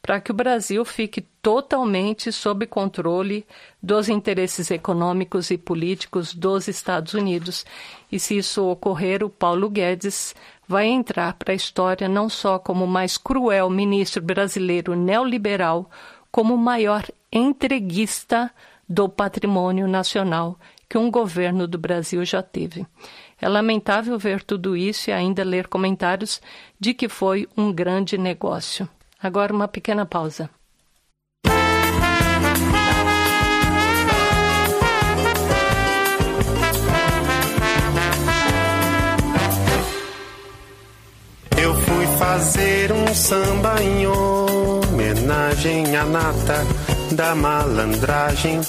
para 0.00 0.20
que 0.20 0.30
o 0.30 0.34
Brasil 0.34 0.84
fique 0.84 1.22
totalmente 1.42 2.32
sob 2.32 2.66
controle 2.66 3.46
dos 3.82 4.08
interesses 4.08 4.70
econômicos 4.70 5.50
e 5.50 5.58
políticos 5.58 6.34
dos 6.34 6.68
Estados 6.68 7.14
Unidos. 7.14 7.66
E 8.10 8.18
se 8.18 8.38
isso 8.38 8.64
ocorrer, 8.66 9.24
o 9.24 9.30
Paulo 9.30 9.68
Guedes 9.68 10.34
vai 10.66 10.86
entrar 10.86 11.34
para 11.34 11.52
a 11.52 11.56
história 11.56 12.08
não 12.08 12.28
só 12.28 12.58
como 12.58 12.84
o 12.84 12.88
mais 12.88 13.16
cruel 13.16 13.68
ministro 13.70 14.22
brasileiro 14.22 14.94
neoliberal, 14.94 15.90
como 16.30 16.54
o 16.54 16.58
maior 16.58 17.04
entreguista 17.32 18.50
do 18.88 19.08
patrimônio 19.08 19.86
nacional 19.86 20.58
que 20.88 20.96
um 20.96 21.10
governo 21.10 21.68
do 21.68 21.76
Brasil 21.76 22.24
já 22.24 22.42
teve. 22.42 22.86
É 23.40 23.48
lamentável 23.48 24.18
ver 24.18 24.42
tudo 24.42 24.76
isso 24.76 25.10
e 25.10 25.12
ainda 25.12 25.44
ler 25.44 25.68
comentários 25.68 26.40
de 26.80 26.94
que 26.94 27.08
foi 27.08 27.46
um 27.56 27.72
grande 27.72 28.16
negócio. 28.16 28.88
Agora 29.20 29.52
uma 29.52 29.66
pequena 29.66 30.06
pausa. 30.06 30.48
Eu 41.56 41.74
fui 41.74 42.06
fazer 42.18 42.92
um 42.92 43.12
samba 43.12 43.82
em 43.82 44.06
homenagem 44.06 45.96
à 45.96 46.04
nata 46.04 46.64
da 47.10 47.34
malandragem 47.34 48.60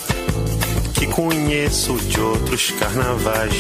que 0.96 1.06
conheço 1.08 1.96
de 1.98 2.20
outros 2.20 2.72
carnavais. 2.72 3.54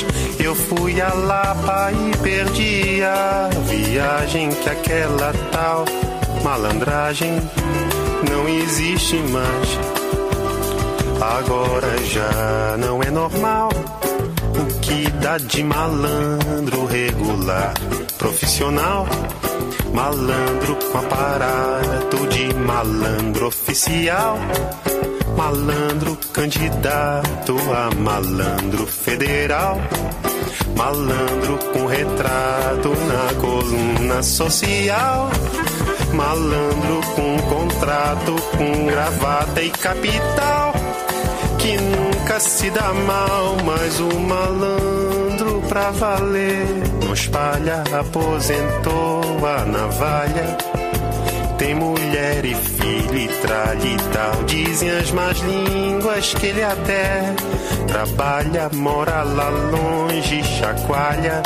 Eu 0.43 0.55
fui 0.55 0.99
a 0.99 1.13
Lapa 1.13 1.91
e 1.91 2.17
perdi 2.17 3.03
a 3.03 3.49
viagem 3.67 4.49
que 4.49 4.69
aquela 4.69 5.31
tal 5.51 5.85
malandragem 6.43 7.31
não 8.29 8.47
existe 8.47 9.17
mais. 9.17 9.79
Agora 11.21 11.97
já 12.05 12.77
não 12.77 13.01
é 13.03 13.11
normal 13.11 13.69
que 14.81 15.09
dá 15.21 15.37
de 15.37 15.63
malandro 15.63 16.85
regular, 16.85 17.73
profissional. 18.17 19.07
Malandro 19.93 20.75
com 20.91 20.97
aparato 20.97 22.27
de 22.27 22.53
malandro 22.53 23.47
oficial. 23.47 24.37
Malandro 25.35 26.17
candidato 26.33 27.57
a 27.73 27.93
malandro 27.95 28.85
federal. 28.85 29.79
Malandro 30.75 31.57
com 31.73 31.85
retrato 31.85 32.89
na 32.89 33.41
coluna 33.41 34.23
social. 34.23 35.29
Malandro 36.13 37.01
com 37.15 37.37
contrato, 37.49 38.35
com 38.57 38.85
gravata 38.85 39.61
e 39.61 39.69
capital. 39.69 40.73
Que 41.57 41.77
nunca 42.29 42.39
se 42.39 42.69
dá 42.69 42.93
mal, 42.93 43.57
mas 43.65 43.99
o 43.99 44.19
malandro 44.19 45.63
pra 45.67 45.89
valer. 45.89 46.67
Não 47.03 47.11
espalha, 47.11 47.83
aposentou 47.99 49.21
a 49.47 49.65
navalha. 49.65 50.57
Tem 51.57 51.73
mulher 51.73 52.45
e 52.45 52.53
filho 52.53 53.17
e 53.17 53.27
tralha 53.41 53.83
e 53.83 53.97
tal. 54.13 54.43
Dizem 54.43 54.91
as 54.91 55.11
más 55.11 55.39
línguas 55.39 56.33
que 56.35 56.45
ele 56.45 56.63
até 56.63 57.33
trabalha, 57.87 58.69
mora 58.73 59.23
lá 59.23 59.49
longe, 59.49 60.43
chacoalha 60.43 61.41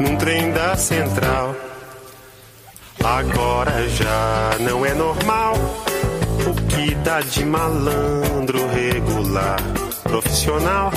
num 0.00 0.16
trem 0.16 0.50
da 0.50 0.76
central. 0.76 1.54
Agora 3.04 3.88
já 3.90 4.56
não 4.58 4.84
é 4.84 4.92
normal 4.94 5.85
o 6.46 6.54
que 6.68 6.94
dá 6.96 7.20
de 7.20 7.44
malandro 7.44 8.58
regular, 8.68 9.56
profissional. 10.02 10.92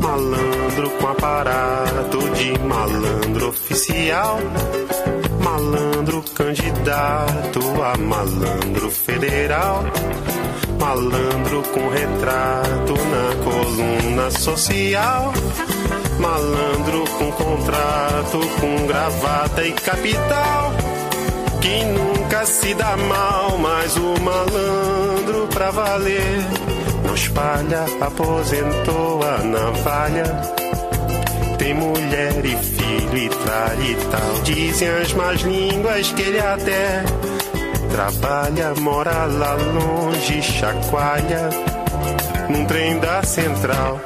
Malandro 0.00 0.90
com 0.98 1.08
aparato 1.08 2.18
de 2.30 2.58
malandro 2.60 3.48
oficial. 3.48 4.38
Malandro 5.42 6.22
candidato 6.34 7.60
a 7.82 7.96
malandro 7.98 8.90
federal. 8.90 9.84
Malandro 10.78 11.62
com 11.74 11.88
retrato 11.88 12.94
na 12.94 13.44
coluna 13.44 14.30
social. 14.30 15.32
Malandro 16.18 17.04
com 17.18 17.32
contrato, 17.32 18.40
com 18.60 18.86
gravata 18.86 19.64
e 19.64 19.72
capital. 19.72 20.72
Quem 21.60 21.92
nunca 21.92 22.19
se 22.44 22.74
dá 22.74 22.96
mal, 22.96 23.58
mas 23.58 23.96
o 23.96 24.20
malandro 24.20 25.48
pra 25.48 25.70
valer. 25.70 26.44
Não 27.04 27.14
espalha, 27.14 27.84
aposentou 28.00 29.20
a 29.22 29.38
navalha. 29.38 30.24
Tem 31.58 31.74
mulher 31.74 32.44
e 32.44 32.56
filho 32.56 33.18
e 33.18 33.28
tal 33.28 33.82
e 33.82 33.96
tal. 34.10 34.42
Dizem 34.42 34.88
as 34.88 35.12
más 35.12 35.40
línguas 35.40 36.12
que 36.12 36.22
ele 36.22 36.40
até 36.40 37.04
trabalha, 37.90 38.74
mora 38.76 39.26
lá 39.26 39.54
longe, 39.54 40.42
chacoalha 40.42 41.50
num 42.48 42.64
trem 42.64 42.98
da 42.98 43.22
central. 43.22 44.00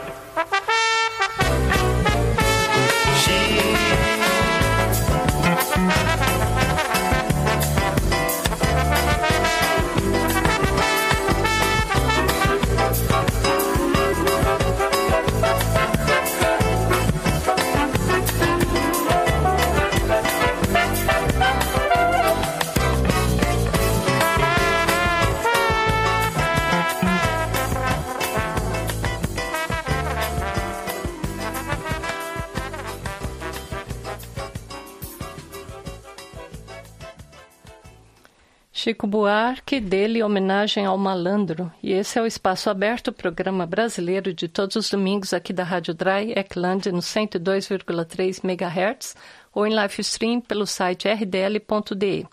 Chico 38.85 39.07
Buarque, 39.07 39.81
dele 39.81 40.23
homenagem 40.23 40.85
ao 40.85 40.99
malandro. 40.99 41.73
E 41.83 41.91
esse 41.91 42.19
é 42.19 42.23
o 42.23 42.27
Espaço 42.27 42.69
Aberto, 42.69 43.15
programa 43.15 43.65
brasileiro 43.65 44.35
de 44.35 44.47
todos 44.47 44.77
os 44.77 44.91
domingos 44.91 45.33
aqui 45.33 45.55
da 45.55 45.65
Rádio 45.65 45.95
Dry, 45.95 46.35
Eckland, 46.37 46.93
no 46.93 46.99
102,3 46.99 48.45
MHz, 48.45 49.17
ou 49.55 49.67
em 49.67 49.73
live 49.73 50.03
stream 50.03 50.39
pelo 50.39 50.67
site 50.67 51.09
rdl.de. 51.09 52.27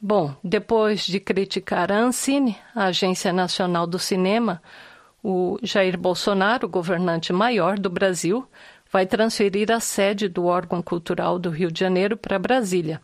Bom, 0.00 0.32
depois 0.44 1.04
de 1.04 1.18
criticar 1.18 1.90
a 1.90 1.98
Ancine, 1.98 2.56
a 2.72 2.84
Agência 2.84 3.32
Nacional 3.32 3.84
do 3.84 3.98
Cinema, 3.98 4.62
o 5.24 5.58
Jair 5.60 5.98
Bolsonaro, 5.98 6.68
governante 6.68 7.32
maior 7.32 7.80
do 7.80 7.90
Brasil, 7.90 8.46
vai 8.92 9.06
transferir 9.06 9.72
a 9.72 9.80
sede 9.80 10.28
do 10.28 10.44
órgão 10.44 10.80
cultural 10.80 11.36
do 11.36 11.50
Rio 11.50 11.72
de 11.72 11.80
Janeiro 11.80 12.16
para 12.16 12.38
Brasília. 12.38 13.00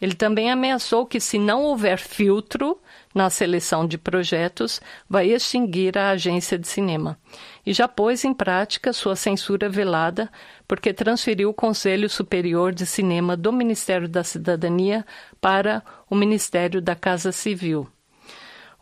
Ele 0.00 0.14
também 0.14 0.50
ameaçou 0.50 1.06
que, 1.06 1.18
se 1.18 1.38
não 1.38 1.62
houver 1.62 1.98
filtro 1.98 2.78
na 3.14 3.30
seleção 3.30 3.86
de 3.86 3.96
projetos, 3.96 4.80
vai 5.08 5.28
extinguir 5.28 5.96
a 5.96 6.10
agência 6.10 6.58
de 6.58 6.68
cinema. 6.68 7.18
E 7.64 7.72
já 7.72 7.88
pôs 7.88 8.24
em 8.24 8.34
prática 8.34 8.92
sua 8.92 9.16
censura 9.16 9.70
velada, 9.70 10.30
porque 10.68 10.92
transferiu 10.92 11.48
o 11.48 11.54
Conselho 11.54 12.10
Superior 12.10 12.74
de 12.74 12.84
Cinema 12.84 13.36
do 13.36 13.52
Ministério 13.52 14.08
da 14.08 14.22
Cidadania 14.22 15.04
para 15.40 15.82
o 16.10 16.14
Ministério 16.14 16.82
da 16.82 16.94
Casa 16.94 17.32
Civil. 17.32 17.88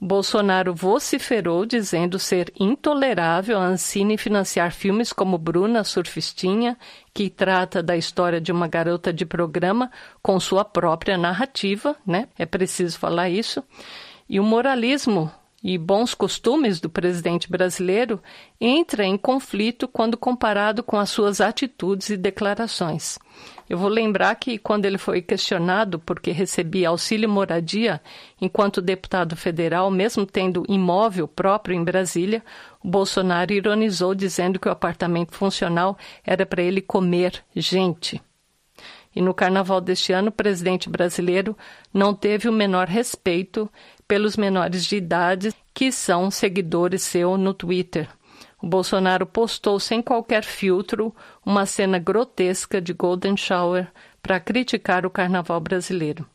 Bolsonaro 0.01 0.75
vociferou 0.75 1.65
dizendo 1.65 2.19
ser 2.19 2.53
intolerável 2.59 3.59
a 3.59 3.67
Ancine 3.67 4.19
financiar 4.19 4.73
filmes 4.73 5.13
como 5.13 5.39
Bruna 5.39 5.85
Surfistinha, 5.85 6.77
que 7.13 7.31
trata 7.31 7.83
da 7.83 7.97
história 7.97 8.41
de 8.41 8.53
uma 8.53 8.67
garota 8.67 9.13
de 9.13 9.25
programa 9.25 9.91
com 10.23 10.39
sua 10.39 10.65
própria 10.65 11.17
narrativa, 11.17 11.97
né? 12.07 12.29
É 12.39 12.45
preciso 12.45 12.99
falar 12.99 13.31
isso. 13.31 13.63
E 14.29 14.41
o 14.41 14.45
moralismo 14.45 15.31
e 15.63 15.79
bons 15.79 16.13
costumes 16.13 16.79
do 16.79 16.91
presidente 16.91 17.51
brasileiro 17.51 18.23
entra 18.61 19.05
em 19.05 19.17
conflito 19.17 19.89
quando 19.89 20.19
comparado 20.19 20.83
com 20.83 20.99
as 20.99 21.09
suas 21.09 21.41
atitudes 21.41 22.11
e 22.11 22.17
declarações. 22.19 23.19
Eu 23.69 23.79
vou 23.79 23.89
lembrar 23.89 24.35
que 24.35 24.59
quando 24.59 24.85
ele 24.85 24.99
foi 24.99 25.23
questionado 25.23 25.99
porque 25.99 26.31
recebia 26.31 26.91
auxílio 26.91 27.29
moradia 27.29 28.01
enquanto 28.41 28.83
deputado 28.83 29.35
federal, 29.37 29.91
mesmo 29.91 30.27
tendo 30.27 30.65
imóvel 30.69 31.27
próprio 31.27 31.75
em 31.75 31.83
Brasília, 31.83 32.43
o 32.83 32.89
Bolsonaro 32.89 33.53
ironizou 33.53 34.15
dizendo 34.15 34.61
que 34.61 34.69
o 34.69 34.73
apartamento 34.73 35.35
funcional 35.35 35.97
era 36.23 36.45
para 36.45 36.63
ele 36.63 36.83
comer 36.83 37.43
gente. 37.57 38.21
E 39.17 39.23
no 39.23 39.33
carnaval 39.33 39.81
deste 39.81 40.13
ano, 40.13 40.29
o 40.29 40.33
presidente 40.33 40.91
brasileiro 40.91 41.57
não 41.93 42.13
teve 42.13 42.49
o 42.49 42.53
menor 42.53 42.89
respeito 42.89 43.71
pelos 44.09 44.37
menores 44.37 44.85
de 44.85 44.97
idade 44.97 45.55
que 45.73 45.91
são 45.91 46.31
seguidores 46.31 47.03
seu 47.03 47.39
no 47.39 47.55
Twitter. 47.55 48.09
Bolsonaro 48.65 49.27
postou 49.27 49.79
sem 49.79 50.01
qualquer 50.01 50.43
filtro 50.45 51.15
uma 51.45 51.67
cena 51.67 51.99
grotesca 51.99 52.81
de 52.81 52.93
Golden 52.93 53.37
Shower 53.37 53.89
para 54.23 54.41
criticar 54.41 55.05
o 55.05 55.11
carnaval 55.11 55.61
brasileiro. 55.61 56.27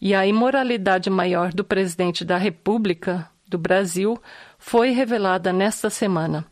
E 0.00 0.14
a 0.14 0.26
imoralidade 0.26 1.08
maior 1.10 1.52
do 1.52 1.62
presidente 1.62 2.24
da 2.24 2.36
República 2.36 3.30
do 3.46 3.58
Brasil 3.58 4.20
foi 4.58 4.90
revelada 4.90 5.52
nesta 5.52 5.90
semana. 5.90 6.44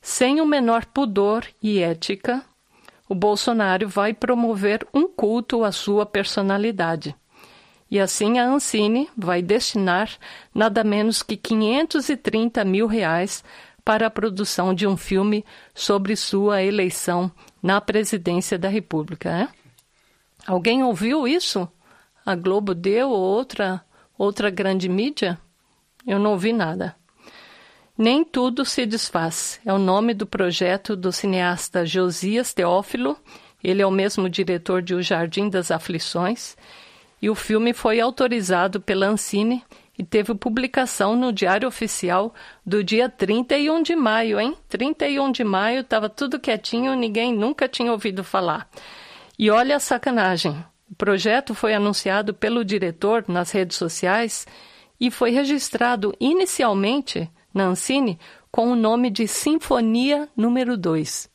Sem 0.00 0.40
o 0.40 0.46
menor 0.46 0.86
pudor 0.86 1.44
e 1.62 1.80
ética, 1.80 2.42
o 3.08 3.14
Bolsonaro 3.14 3.88
vai 3.88 4.14
promover 4.14 4.86
um 4.94 5.06
culto 5.06 5.64
à 5.64 5.72
sua 5.72 6.06
personalidade. 6.06 7.14
E 7.90 8.00
assim 8.00 8.38
a 8.38 8.46
Ancine 8.46 9.06
vai 9.14 9.42
destinar 9.42 10.08
nada 10.54 10.82
menos 10.82 11.22
que 11.22 11.36
530 11.36 12.64
mil 12.64 12.86
reais 12.86 13.44
para 13.84 14.06
a 14.06 14.10
produção 14.10 14.74
de 14.74 14.86
um 14.86 14.96
filme 14.96 15.44
sobre 15.74 16.16
sua 16.16 16.62
eleição 16.62 17.30
na 17.62 17.80
presidência 17.80 18.58
da 18.58 18.68
República. 18.68 19.30
Né? 19.30 19.48
Alguém 20.46 20.82
ouviu 20.82 21.26
isso? 21.26 21.68
A 22.24 22.34
Globo 22.34 22.74
deu 22.74 23.10
ou 23.10 23.20
outra, 23.20 23.84
outra 24.16 24.50
grande 24.50 24.88
mídia? 24.88 25.38
Eu 26.06 26.18
não 26.18 26.32
ouvi 26.32 26.52
nada. 26.52 26.94
Nem 27.96 28.24
tudo 28.24 28.64
se 28.64 28.86
desfaz. 28.86 29.60
É 29.64 29.72
o 29.72 29.78
nome 29.78 30.14
do 30.14 30.26
projeto 30.26 30.96
do 30.96 31.12
cineasta 31.12 31.84
Josias 31.84 32.54
Teófilo. 32.54 33.16
Ele 33.62 33.82
é 33.82 33.86
o 33.86 33.90
mesmo 33.90 34.28
diretor 34.28 34.82
de 34.82 34.94
O 34.94 35.02
Jardim 35.02 35.48
das 35.48 35.70
Aflições. 35.70 36.56
E 37.20 37.28
o 37.30 37.34
filme 37.34 37.72
foi 37.72 38.00
autorizado 38.00 38.80
pela 38.80 39.06
Ancine 39.06 39.62
e 39.98 40.02
teve 40.04 40.34
publicação 40.34 41.14
no 41.16 41.32
Diário 41.32 41.68
Oficial 41.68 42.34
do 42.64 42.82
dia 42.82 43.08
31 43.08 43.82
de 43.82 43.94
maio, 43.94 44.40
hein? 44.40 44.56
31 44.68 45.32
de 45.32 45.44
maio, 45.44 45.80
estava 45.80 46.08
tudo 46.08 46.40
quietinho, 46.40 46.94
ninguém 46.94 47.34
nunca 47.34 47.68
tinha 47.68 47.92
ouvido 47.92 48.24
falar. 48.24 48.68
E 49.38 49.50
olha 49.50 49.76
a 49.76 49.80
sacanagem. 49.80 50.64
O 50.90 50.94
projeto 50.94 51.54
foi 51.54 51.74
anunciado 51.74 52.34
pelo 52.34 52.64
diretor 52.64 53.24
nas 53.28 53.50
redes 53.50 53.76
sociais 53.76 54.46
e 55.00 55.10
foi 55.10 55.30
registrado 55.30 56.14
inicialmente 56.20 57.30
na 57.52 57.64
Ancine 57.64 58.18
com 58.50 58.70
o 58.70 58.76
nome 58.76 59.10
de 59.10 59.26
Sinfonia 59.26 60.28
número 60.36 60.76
2, 60.76 61.28
tá? 61.28 61.31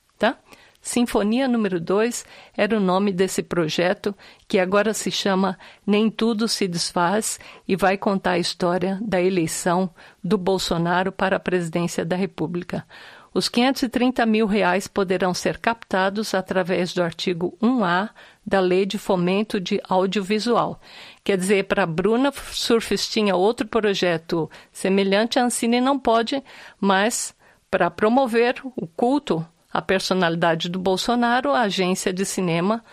Sinfonia 0.82 1.48
número 1.48 1.80
2 1.80 2.26
era 2.56 2.78
o 2.78 2.80
nome 2.80 3.12
desse 3.12 3.44
projeto 3.44 4.16
que 4.48 4.58
agora 4.60 4.94
se 4.94 5.12
chama 5.12 5.58
Nem 5.86 6.10
Tudo 6.10 6.48
Se 6.48 6.68
Desfaz 6.68 7.40
e 7.68 7.76
vai 7.76 7.98
contar 7.98 8.32
a 8.32 8.40
história 8.40 8.98
da 9.02 9.22
eleição 9.22 9.90
do 10.24 10.38
Bolsonaro 10.38 11.12
para 11.12 11.36
a 11.36 11.40
presidência 11.40 12.06
da 12.06 12.16
República. 12.16 12.86
Os 13.34 13.50
530 13.50 14.26
mil 14.26 14.48
reais 14.48 14.88
poderão 14.88 15.34
ser 15.34 15.60
captados 15.60 16.34
através 16.34 16.94
do 16.94 17.04
artigo 17.04 17.56
1A 17.62 18.10
da 18.46 18.60
Lei 18.60 18.86
de 18.86 18.98
Fomento 18.98 19.60
de 19.60 19.80
Audiovisual. 19.88 20.82
Quer 21.24 21.38
dizer, 21.38 21.66
para 21.66 21.86
Bruna 21.86 22.32
Surfistinha, 22.32 23.36
outro 23.36 23.68
projeto 23.68 24.50
semelhante, 24.72 25.38
a 25.38 25.44
Ancine 25.44 25.80
não 25.80 26.00
pode, 26.00 26.42
mas 26.80 27.36
para 27.70 27.92
promover 27.92 28.56
o 28.76 28.88
culto 28.88 29.46
à 29.72 29.82
personalidade 29.82 30.70
do 30.70 30.80
Bolsonaro, 30.80 31.52
a 31.52 31.62
agência 31.62 32.14
de 32.14 32.26
cinema 32.26 32.84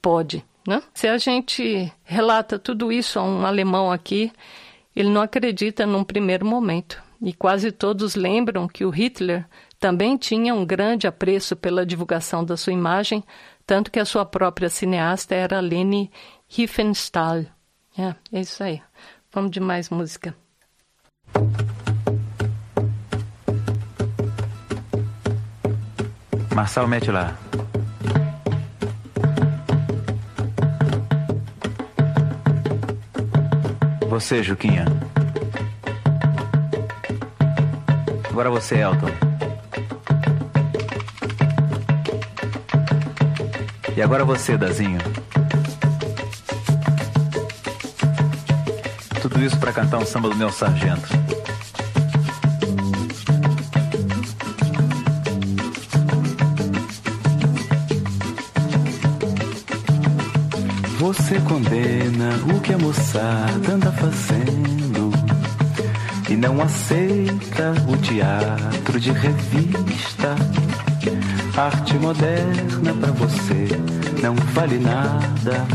pode. 0.00 0.44
Né? 0.66 0.82
Se 0.92 1.08
a 1.08 1.16
gente 1.18 1.92
relata 2.04 2.58
tudo 2.58 2.92
isso 2.92 3.18
a 3.18 3.22
um 3.22 3.46
alemão 3.46 3.90
aqui, 3.90 4.30
ele 4.94 5.08
não 5.08 5.22
acredita 5.22 5.86
num 5.86 6.04
primeiro 6.04 6.44
momento. 6.44 7.02
E 7.22 7.32
quase 7.32 7.72
todos 7.72 8.14
lembram 8.14 8.68
que 8.68 8.84
o 8.84 8.90
Hitler 8.90 9.46
também 9.80 10.16
tinha 10.16 10.54
um 10.54 10.64
grande 10.64 11.06
apreço 11.06 11.56
pela 11.56 11.86
divulgação 11.86 12.44
da 12.44 12.56
sua 12.56 12.72
imagem, 12.72 13.24
tanto 13.66 13.90
que 13.90 13.98
a 13.98 14.04
sua 14.04 14.24
própria 14.24 14.68
cineasta 14.68 15.34
era 15.34 15.60
Leni 15.60 16.10
Riefenstahl. 16.48 17.46
É, 17.96 18.14
é 18.32 18.40
isso 18.40 18.62
aí. 18.62 18.80
Vamos 19.32 19.50
de 19.50 19.60
mais 19.60 19.90
música. 19.90 20.34
Marcelo, 26.58 26.88
mete 26.88 27.08
lá. 27.12 27.36
Você, 34.08 34.42
Juquinha. 34.42 34.84
Agora 38.28 38.50
você, 38.50 38.78
Elton. 38.78 39.06
E 43.96 44.02
agora 44.02 44.24
você, 44.24 44.56
Dazinho. 44.56 44.98
Tudo 49.22 49.40
isso 49.44 49.56
para 49.60 49.72
cantar 49.72 49.98
um 49.98 50.04
samba 50.04 50.28
do 50.28 50.34
meu 50.34 50.50
sargento. 50.50 51.27
Você 61.08 61.40
condena 61.40 62.28
o 62.54 62.60
que 62.60 62.74
a 62.74 62.76
moçada 62.76 63.72
anda 63.72 63.90
fazendo 63.92 65.10
e 66.28 66.36
não 66.36 66.60
aceita 66.60 67.72
o 67.88 67.96
teatro 67.96 69.00
de 69.00 69.10
revista 69.12 70.36
Arte 71.56 71.94
moderna 71.94 72.92
pra 73.00 73.10
você 73.12 73.68
não 74.22 74.34
vale 74.52 74.78
nada. 74.78 75.66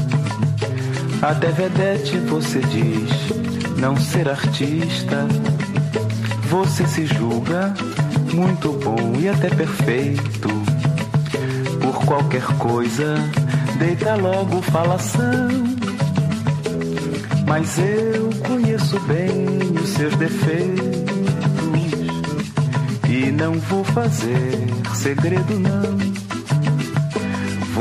Até 1.19 1.47
vedete 1.47 2.15
você 2.19 2.59
diz 2.59 3.09
não 3.79 3.97
ser 3.97 4.29
artista. 4.29 5.27
Você 6.47 6.85
se 6.85 7.07
julga 7.07 7.73
muito 8.31 8.71
bom 8.73 9.19
e 9.19 9.27
até 9.27 9.49
perfeito. 9.49 10.49
Por 11.81 12.05
qualquer 12.05 12.45
coisa, 12.59 13.15
deita 13.83 14.15
logo 14.15 14.61
falação. 14.61 15.49
Mas 17.45 17.77
eu 17.77 18.29
conheço 18.47 18.97
bem 19.01 19.45
os 19.81 19.89
seus 19.89 20.15
defeitos 20.15 21.03
e 23.09 23.29
não 23.31 23.53
vou 23.59 23.83
fazer 23.83 24.57
segredo 24.93 25.59
não. 25.59 26.13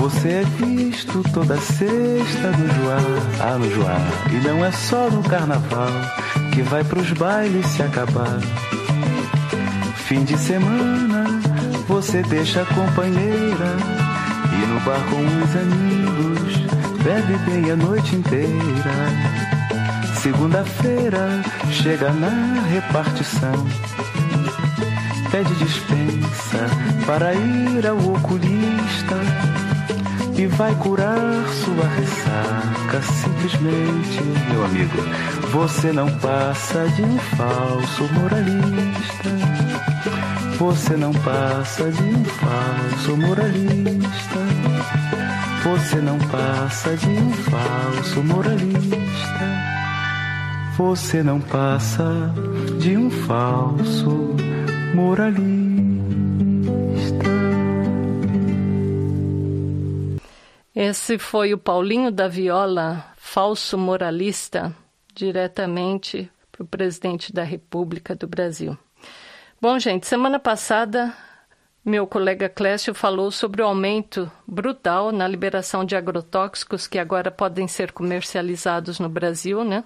Você 0.01 0.29
é 0.29 0.45
visto 0.59 1.23
toda 1.33 1.57
sexta 1.57 2.51
no 2.51 2.67
Joá, 2.75 2.99
ah, 3.41 3.59
no 3.59 3.73
Joá. 3.73 3.99
E 4.33 4.47
não 4.47 4.65
é 4.65 4.73
só 4.73 5.09
no 5.09 5.23
carnaval 5.23 5.89
que 6.53 6.63
vai 6.63 6.83
pros 6.83 7.13
bailes 7.13 7.67
se 7.67 7.83
acabar. 7.83 8.41
Fim 10.09 10.25
de 10.25 10.37
semana 10.37 11.27
você 11.87 12.23
deixa 12.23 12.63
a 12.63 12.67
companheira 12.67 14.02
bar 14.85 15.01
com 15.11 15.21
os 15.45 15.57
amigos 15.57 16.53
bebe 17.03 17.37
bem 17.47 17.71
a 17.71 17.77
noite 17.77 18.17
inteira. 18.17 18.93
Segunda-feira 20.21 21.43
chega 21.71 22.13
na 22.13 22.63
repartição 22.69 23.67
pede 25.33 25.55
dispensa 25.55 26.69
para 27.07 27.35
ir 27.35 27.87
ao 27.87 27.97
oculista 27.97 29.17
e 30.37 30.47
vai 30.47 30.75
curar 30.75 31.17
sua 31.65 31.89
ressaca. 31.89 33.01
Simplesmente, 33.01 34.23
meu 34.51 34.63
amigo, 34.67 35.03
você 35.51 35.91
não 35.91 36.07
passa 36.19 36.87
de 36.91 37.03
um 37.03 37.19
falso 37.19 38.05
moralista. 38.13 39.31
Você 40.59 40.97
não 40.99 41.13
passa 41.15 41.91
de 41.91 42.03
um 42.03 42.25
falso 42.25 43.17
moralista. 43.17 44.52
Você 45.65 46.01
não 46.01 46.19
passa 46.19 46.97
de 46.97 47.07
um 47.07 47.33
falso 47.33 48.23
moralista. 48.25 48.83
Você 50.77 51.23
não 51.23 51.41
passa 51.41 52.05
de 52.81 52.97
um 52.97 53.09
falso 53.09 54.35
moralista. 54.93 55.63
Esse 60.75 61.17
foi 61.17 61.55
o 61.55 61.59
Paulinho 61.59 62.11
da 62.11 62.27
Viola, 62.27 63.05
falso 63.17 63.79
moralista, 63.79 64.75
diretamente 65.15 66.29
para 66.51 66.65
o 66.65 66.67
presidente 66.67 67.33
da 67.33 67.45
República 67.45 68.17
do 68.17 68.27
Brasil. 68.27 68.77
Bom, 69.61 69.79
gente, 69.79 70.09
semana 70.09 70.41
passada 70.41 71.15
meu 71.85 72.07
colega 72.07 72.49
Clécio 72.49 72.95
falou 72.95 73.31
sobre 73.33 73.61
o 73.61 73.67
aumento 73.67 74.31
brutal 74.47 75.11
na 75.11 75.27
liberação 75.27 75.85
de 75.85 75.97
agrotóxicos 75.97 76.87
que 76.87 76.97
agora 76.97 77.29
podem 77.29 77.67
ser 77.67 77.91
comercializados 77.91 79.01
no 79.01 79.09
Brasil, 79.09 79.65
né? 79.65 79.83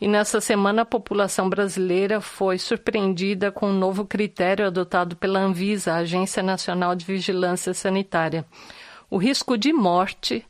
E 0.00 0.08
nessa 0.08 0.40
semana, 0.40 0.82
a 0.82 0.84
população 0.84 1.48
brasileira 1.48 2.20
foi 2.20 2.58
surpreendida 2.58 3.52
com 3.52 3.68
um 3.68 3.78
novo 3.78 4.04
critério 4.04 4.66
adotado 4.66 5.14
pela 5.14 5.38
Anvisa, 5.38 5.92
a 5.92 5.98
Agência 5.98 6.42
Nacional 6.42 6.96
de 6.96 7.04
Vigilância 7.04 7.72
Sanitária. 7.72 8.44
O 9.08 9.16
risco 9.16 9.56
de 9.56 9.72
morte 9.72 10.44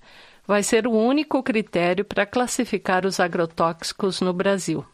vai 0.47 0.63
ser 0.63 0.87
o 0.87 0.93
único 0.93 1.43
critério 1.43 2.05
para 2.05 2.25
classificar 2.25 3.05
os 3.05 3.21
agrotóxicos 3.21 4.23
no 4.23 4.33
Brasil. 4.33 4.85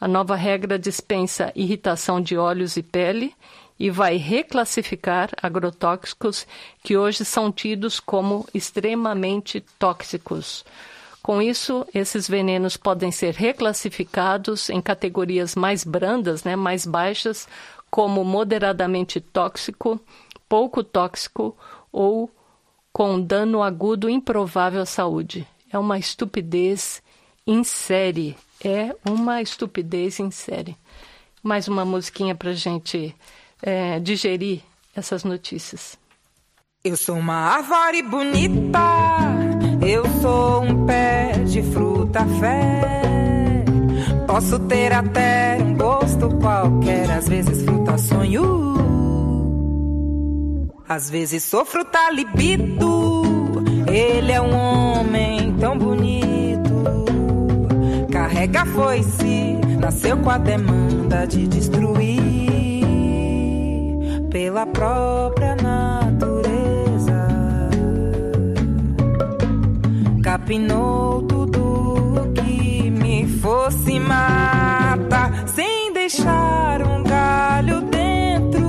A 0.00 0.08
nova 0.08 0.34
regra 0.34 0.80
dispensa 0.80 1.52
irritação 1.54 2.20
de 2.20 2.36
olhos 2.36 2.76
e 2.76 2.82
pele 2.82 3.32
e 3.82 3.90
vai 3.90 4.16
reclassificar 4.16 5.30
agrotóxicos 5.42 6.46
que 6.84 6.96
hoje 6.96 7.24
são 7.24 7.50
tidos 7.50 7.98
como 7.98 8.46
extremamente 8.54 9.58
tóxicos. 9.76 10.64
Com 11.20 11.42
isso, 11.42 11.84
esses 11.92 12.28
venenos 12.28 12.76
podem 12.76 13.10
ser 13.10 13.34
reclassificados 13.34 14.70
em 14.70 14.80
categorias 14.80 15.56
mais 15.56 15.82
brandas, 15.82 16.44
né, 16.44 16.54
mais 16.54 16.86
baixas, 16.86 17.48
como 17.90 18.22
moderadamente 18.22 19.20
tóxico, 19.20 20.00
pouco 20.48 20.84
tóxico 20.84 21.56
ou 21.90 22.30
com 22.92 23.20
dano 23.20 23.64
agudo 23.64 24.08
improvável 24.08 24.82
à 24.82 24.86
saúde. 24.86 25.44
É 25.72 25.76
uma 25.76 25.98
estupidez 25.98 27.02
em 27.44 27.64
série. 27.64 28.36
É 28.64 28.94
uma 29.04 29.42
estupidez 29.42 30.20
em 30.20 30.30
série. 30.30 30.76
Mais 31.42 31.66
uma 31.66 31.84
musiquinha 31.84 32.36
para 32.36 32.52
gente 32.52 33.12
é, 33.62 34.00
digerir 34.00 34.60
essas 34.94 35.24
notícias. 35.24 35.96
Eu 36.84 36.96
sou 36.96 37.16
uma 37.16 37.34
árvore 37.34 38.02
bonita 38.02 39.32
eu 39.84 40.06
sou 40.20 40.62
um 40.62 40.86
pé 40.86 41.32
de 41.44 41.60
fruta 41.60 42.24
fé. 42.38 43.64
Posso 44.28 44.60
ter 44.60 44.92
até 44.92 45.58
um 45.60 45.76
gosto 45.76 46.28
qualquer, 46.36 47.10
às 47.10 47.28
vezes 47.28 47.64
fruta 47.64 47.98
sonho. 47.98 48.62
Às 50.88 51.10
vezes 51.10 51.42
sou 51.42 51.64
fruta 51.64 52.10
libido. 52.12 53.64
Ele 53.88 54.30
é 54.30 54.40
um 54.40 54.54
homem 54.54 55.52
tão 55.58 55.76
bonito. 55.76 56.84
Carrega 58.12 58.64
foi-se, 58.66 59.58
nasceu 59.80 60.16
com 60.18 60.30
a 60.30 60.38
demanda 60.38 61.26
de 61.26 61.48
destruir 61.48 62.41
pela 64.32 64.64
própria 64.64 65.54
natureza. 65.56 67.28
Capinou 70.22 71.22
tudo 71.24 72.32
que 72.34 72.90
me 72.90 73.28
fosse 73.28 74.00
mata, 74.00 75.30
sem 75.48 75.92
deixar 75.92 76.80
um 76.80 77.02
galho 77.02 77.82
dentro. 77.82 78.62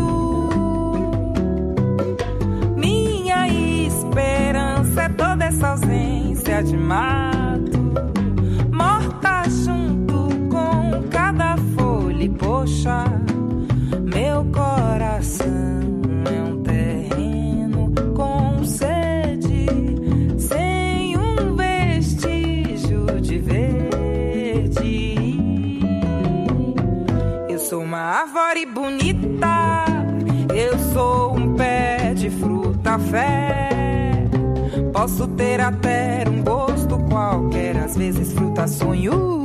Minha 2.75 3.47
esperança 3.47 5.03
é 5.03 5.09
toda 5.09 5.45
essa 5.45 5.69
ausência 5.69 6.61
de 6.61 6.75
mato, 6.75 7.79
morta 8.69 9.43
junto 9.49 10.27
com 10.49 11.07
cada 11.09 11.55
folha. 11.73 12.23
E 12.25 12.29
poxa, 12.29 13.12
bonita, 28.73 29.85
eu 30.53 30.77
sou 30.93 31.35
um 31.37 31.53
pé 31.53 32.13
de 32.15 32.29
fruta 32.29 32.97
fé. 32.97 33.69
Posso 34.91 35.27
ter 35.27 35.61
até 35.61 36.23
um 36.27 36.43
gosto 36.43 36.97
qualquer, 37.09 37.77
às 37.77 37.95
vezes 37.95 38.33
fruta 38.33 38.67
sonho. 38.67 39.42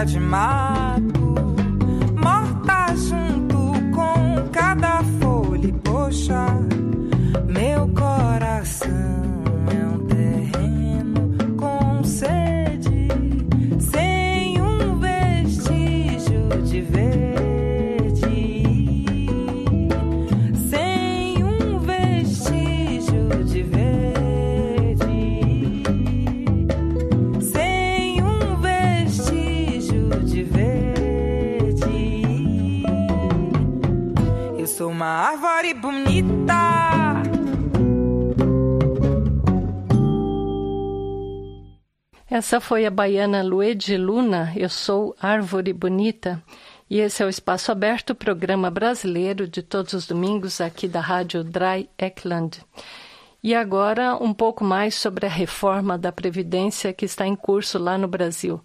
Ausência 0.00 0.06
de 0.06 0.20
mato, 0.20 1.34
morta 2.22 2.94
junto 2.96 3.72
com 3.94 4.48
cada 4.50 5.02
folha. 5.20 5.72
Poxa, 5.84 6.46
árvore 35.70 35.74
bonita. 35.74 37.22
Essa 42.28 42.60
foi 42.60 42.86
a 42.86 42.90
baiana 42.90 43.42
Luede 43.42 43.96
Luna, 43.96 44.52
Eu 44.56 44.68
Sou 44.68 45.14
Árvore 45.20 45.72
Bonita. 45.72 46.42
E 46.88 46.98
esse 46.98 47.22
é 47.22 47.26
o 47.26 47.28
Espaço 47.28 47.70
Aberto, 47.70 48.14
programa 48.14 48.70
brasileiro 48.70 49.46
de 49.46 49.62
todos 49.62 49.92
os 49.92 50.06
domingos 50.06 50.60
aqui 50.60 50.88
da 50.88 51.00
Rádio 51.00 51.44
Dry 51.44 51.88
Eckland. 51.98 52.60
E 53.42 53.54
agora 53.54 54.16
um 54.16 54.34
pouco 54.34 54.62
mais 54.62 54.94
sobre 54.94 55.24
a 55.24 55.28
reforma 55.30 55.96
da 55.96 56.12
Previdência 56.12 56.92
que 56.92 57.06
está 57.06 57.26
em 57.26 57.34
curso 57.34 57.78
lá 57.78 57.96
no 57.96 58.06
Brasil. 58.06 58.60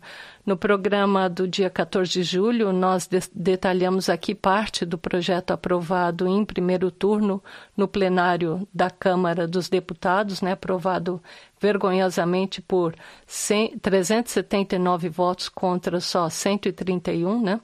No 0.45 0.57
programa 0.57 1.29
do 1.29 1.47
dia 1.47 1.69
14 1.69 2.11
de 2.11 2.23
julho, 2.23 2.73
nós 2.73 3.07
de 3.07 3.19
detalhamos 3.33 4.09
aqui 4.09 4.35
parte 4.35 4.85
do 4.85 4.97
projeto 4.97 5.51
aprovado 5.51 6.27
em 6.27 6.43
primeiro 6.43 6.91
turno 6.91 7.41
no 7.75 7.87
plenário 7.87 8.67
da 8.73 8.89
Câmara 8.89 9.47
dos 9.47 9.69
Deputados, 9.69 10.41
né, 10.41 10.51
aprovado 10.51 11.23
vergonhosamente 11.57 12.61
por 12.61 12.93
100, 13.25 13.79
379 13.79 15.07
votos 15.07 15.47
contra 15.47 16.01
só 16.01 16.29
131, 16.29 17.41
né? 17.41 17.61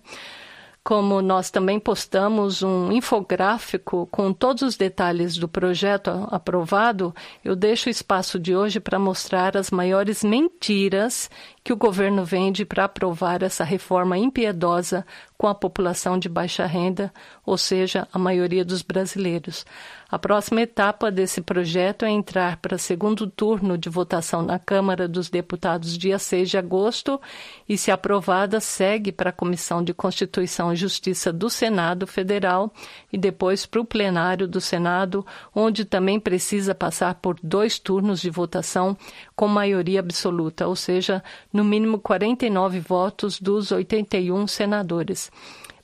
Como 0.83 1.21
nós 1.21 1.51
também 1.51 1.79
postamos 1.79 2.63
um 2.63 2.91
infográfico 2.91 4.07
com 4.11 4.33
todos 4.33 4.63
os 4.63 4.75
detalhes 4.75 5.37
do 5.37 5.47
projeto 5.47 6.09
aprovado, 6.31 7.13
eu 7.45 7.55
deixo 7.55 7.87
o 7.87 7.91
espaço 7.91 8.39
de 8.39 8.55
hoje 8.55 8.79
para 8.79 8.97
mostrar 8.97 9.55
as 9.55 9.69
maiores 9.69 10.23
mentiras 10.23 11.29
que 11.63 11.71
o 11.71 11.77
governo 11.77 12.25
vende 12.25 12.65
para 12.65 12.85
aprovar 12.85 13.43
essa 13.43 13.63
reforma 13.63 14.17
impiedosa 14.17 15.05
com 15.37 15.47
a 15.47 15.55
população 15.55 16.19
de 16.19 16.29
baixa 16.29 16.65
renda, 16.65 17.11
ou 17.45 17.57
seja, 17.57 18.07
a 18.13 18.19
maioria 18.19 18.63
dos 18.63 18.81
brasileiros. 18.81 19.65
A 20.11 20.19
próxima 20.19 20.61
etapa 20.61 21.09
desse 21.09 21.41
projeto 21.41 22.03
é 22.03 22.09
entrar 22.09 22.57
para 22.57 22.77
segundo 22.77 23.25
turno 23.25 23.77
de 23.77 23.89
votação 23.89 24.41
na 24.41 24.59
Câmara 24.59 25.07
dos 25.07 25.29
Deputados 25.29 25.97
dia 25.97 26.19
6 26.19 26.49
de 26.49 26.57
agosto 26.57 27.19
e, 27.67 27.77
se 27.77 27.91
aprovada, 27.91 28.59
segue 28.59 29.11
para 29.11 29.29
a 29.29 29.33
Comissão 29.33 29.81
de 29.81 29.93
Constituição 29.93 30.73
e 30.73 30.75
Justiça 30.75 31.31
do 31.31 31.49
Senado 31.49 32.05
Federal 32.05 32.73
e 33.11 33.17
depois 33.17 33.65
para 33.65 33.79
o 33.79 33.85
plenário 33.85 34.49
do 34.49 34.59
Senado, 34.59 35.25
onde 35.55 35.85
também 35.85 36.19
precisa 36.19 36.75
passar 36.75 37.15
por 37.15 37.37
dois 37.41 37.79
turnos 37.79 38.19
de 38.19 38.29
votação 38.29 38.97
com 39.33 39.47
maioria 39.47 40.01
absoluta, 40.01 40.67
ou 40.67 40.75
seja, 40.75 41.23
no 41.51 41.63
mínimo 41.63 41.99
49 41.99 42.79
votos 42.79 43.39
dos 43.39 43.71
81 43.71 44.47
senadores. 44.47 45.31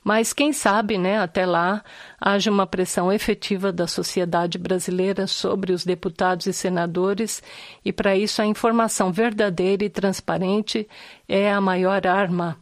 Mas 0.02 0.32
quem 0.32 0.52
sabe, 0.52 0.96
né, 0.96 1.18
até 1.18 1.44
lá, 1.44 1.84
haja 2.18 2.50
uma 2.50 2.66
pressão 2.66 3.12
efetiva 3.12 3.70
da 3.70 3.86
sociedade 3.86 4.56
brasileira 4.56 5.26
sobre 5.26 5.72
os 5.72 5.84
deputados 5.84 6.46
e 6.46 6.52
senadores, 6.52 7.42
e 7.84 7.92
para 7.92 8.16
isso 8.16 8.40
a 8.40 8.46
informação 8.46 9.12
verdadeira 9.12 9.84
e 9.84 9.90
transparente 9.90 10.88
é 11.28 11.52
a 11.52 11.60
maior 11.60 12.06
arma. 12.06 12.56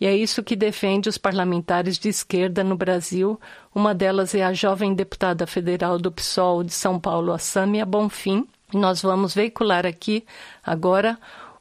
E 0.00 0.06
é 0.06 0.16
isso 0.16 0.42
que 0.42 0.54
defende 0.54 1.08
os 1.08 1.18
parlamentares 1.18 1.98
de 1.98 2.08
esquerda 2.08 2.62
no 2.62 2.76
Brasil. 2.76 3.38
Uma 3.74 3.94
delas 3.94 4.34
é 4.34 4.42
a 4.42 4.52
jovem 4.52 4.94
deputada 4.94 5.46
federal 5.46 5.98
do 5.98 6.12
PSOL 6.12 6.62
de 6.62 6.72
São 6.72 7.00
Paulo, 7.00 7.32
a 7.32 7.38
Sâmia 7.38 7.84
Bonfim. 7.84 8.46
Nós 8.72 9.02
vamos 9.02 9.34
veicular 9.34 9.86
aqui 9.86 10.24
agora 10.64 11.18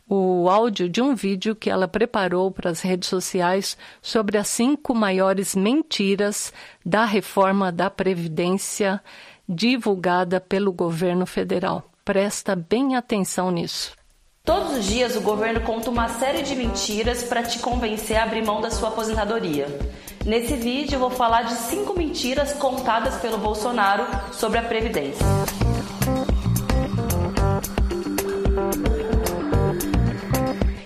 o 0.07 0.47
áudio 0.49 0.87
de 0.87 1.01
um 1.01 1.15
vídeo 1.15 1.55
que 1.55 1.69
ela 1.69 1.87
preparou 1.87 2.51
para 2.51 2.69
as 2.69 2.81
redes 2.81 3.09
sociais 3.09 3.77
sobre 4.01 4.37
as 4.37 4.47
cinco 4.47 4.93
maiores 4.93 5.55
mentiras 5.55 6.53
da 6.85 7.05
reforma 7.05 7.71
da 7.71 7.89
Previdência 7.89 9.01
divulgada 9.47 10.39
pelo 10.39 10.71
governo 10.71 11.25
federal. 11.25 11.89
Presta 12.03 12.55
bem 12.55 12.95
atenção 12.95 13.49
nisso. 13.51 13.93
Todos 14.43 14.77
os 14.77 14.85
dias 14.85 15.15
o 15.15 15.21
governo 15.21 15.61
conta 15.61 15.89
uma 15.89 16.07
série 16.07 16.43
de 16.43 16.55
mentiras 16.55 17.23
para 17.23 17.41
te 17.41 17.57
convencer 17.57 18.15
a 18.15 18.23
abrir 18.23 18.45
mão 18.45 18.61
da 18.61 18.69
sua 18.69 18.89
aposentadoria. 18.89 19.67
Nesse 20.23 20.55
vídeo 20.55 20.95
eu 20.95 20.99
vou 20.99 21.09
falar 21.09 21.43
de 21.43 21.53
cinco 21.53 21.97
mentiras 21.97 22.53
contadas 22.53 23.15
pelo 23.15 23.39
Bolsonaro 23.39 24.05
sobre 24.31 24.59
a 24.59 24.61
Previdência. 24.61 25.25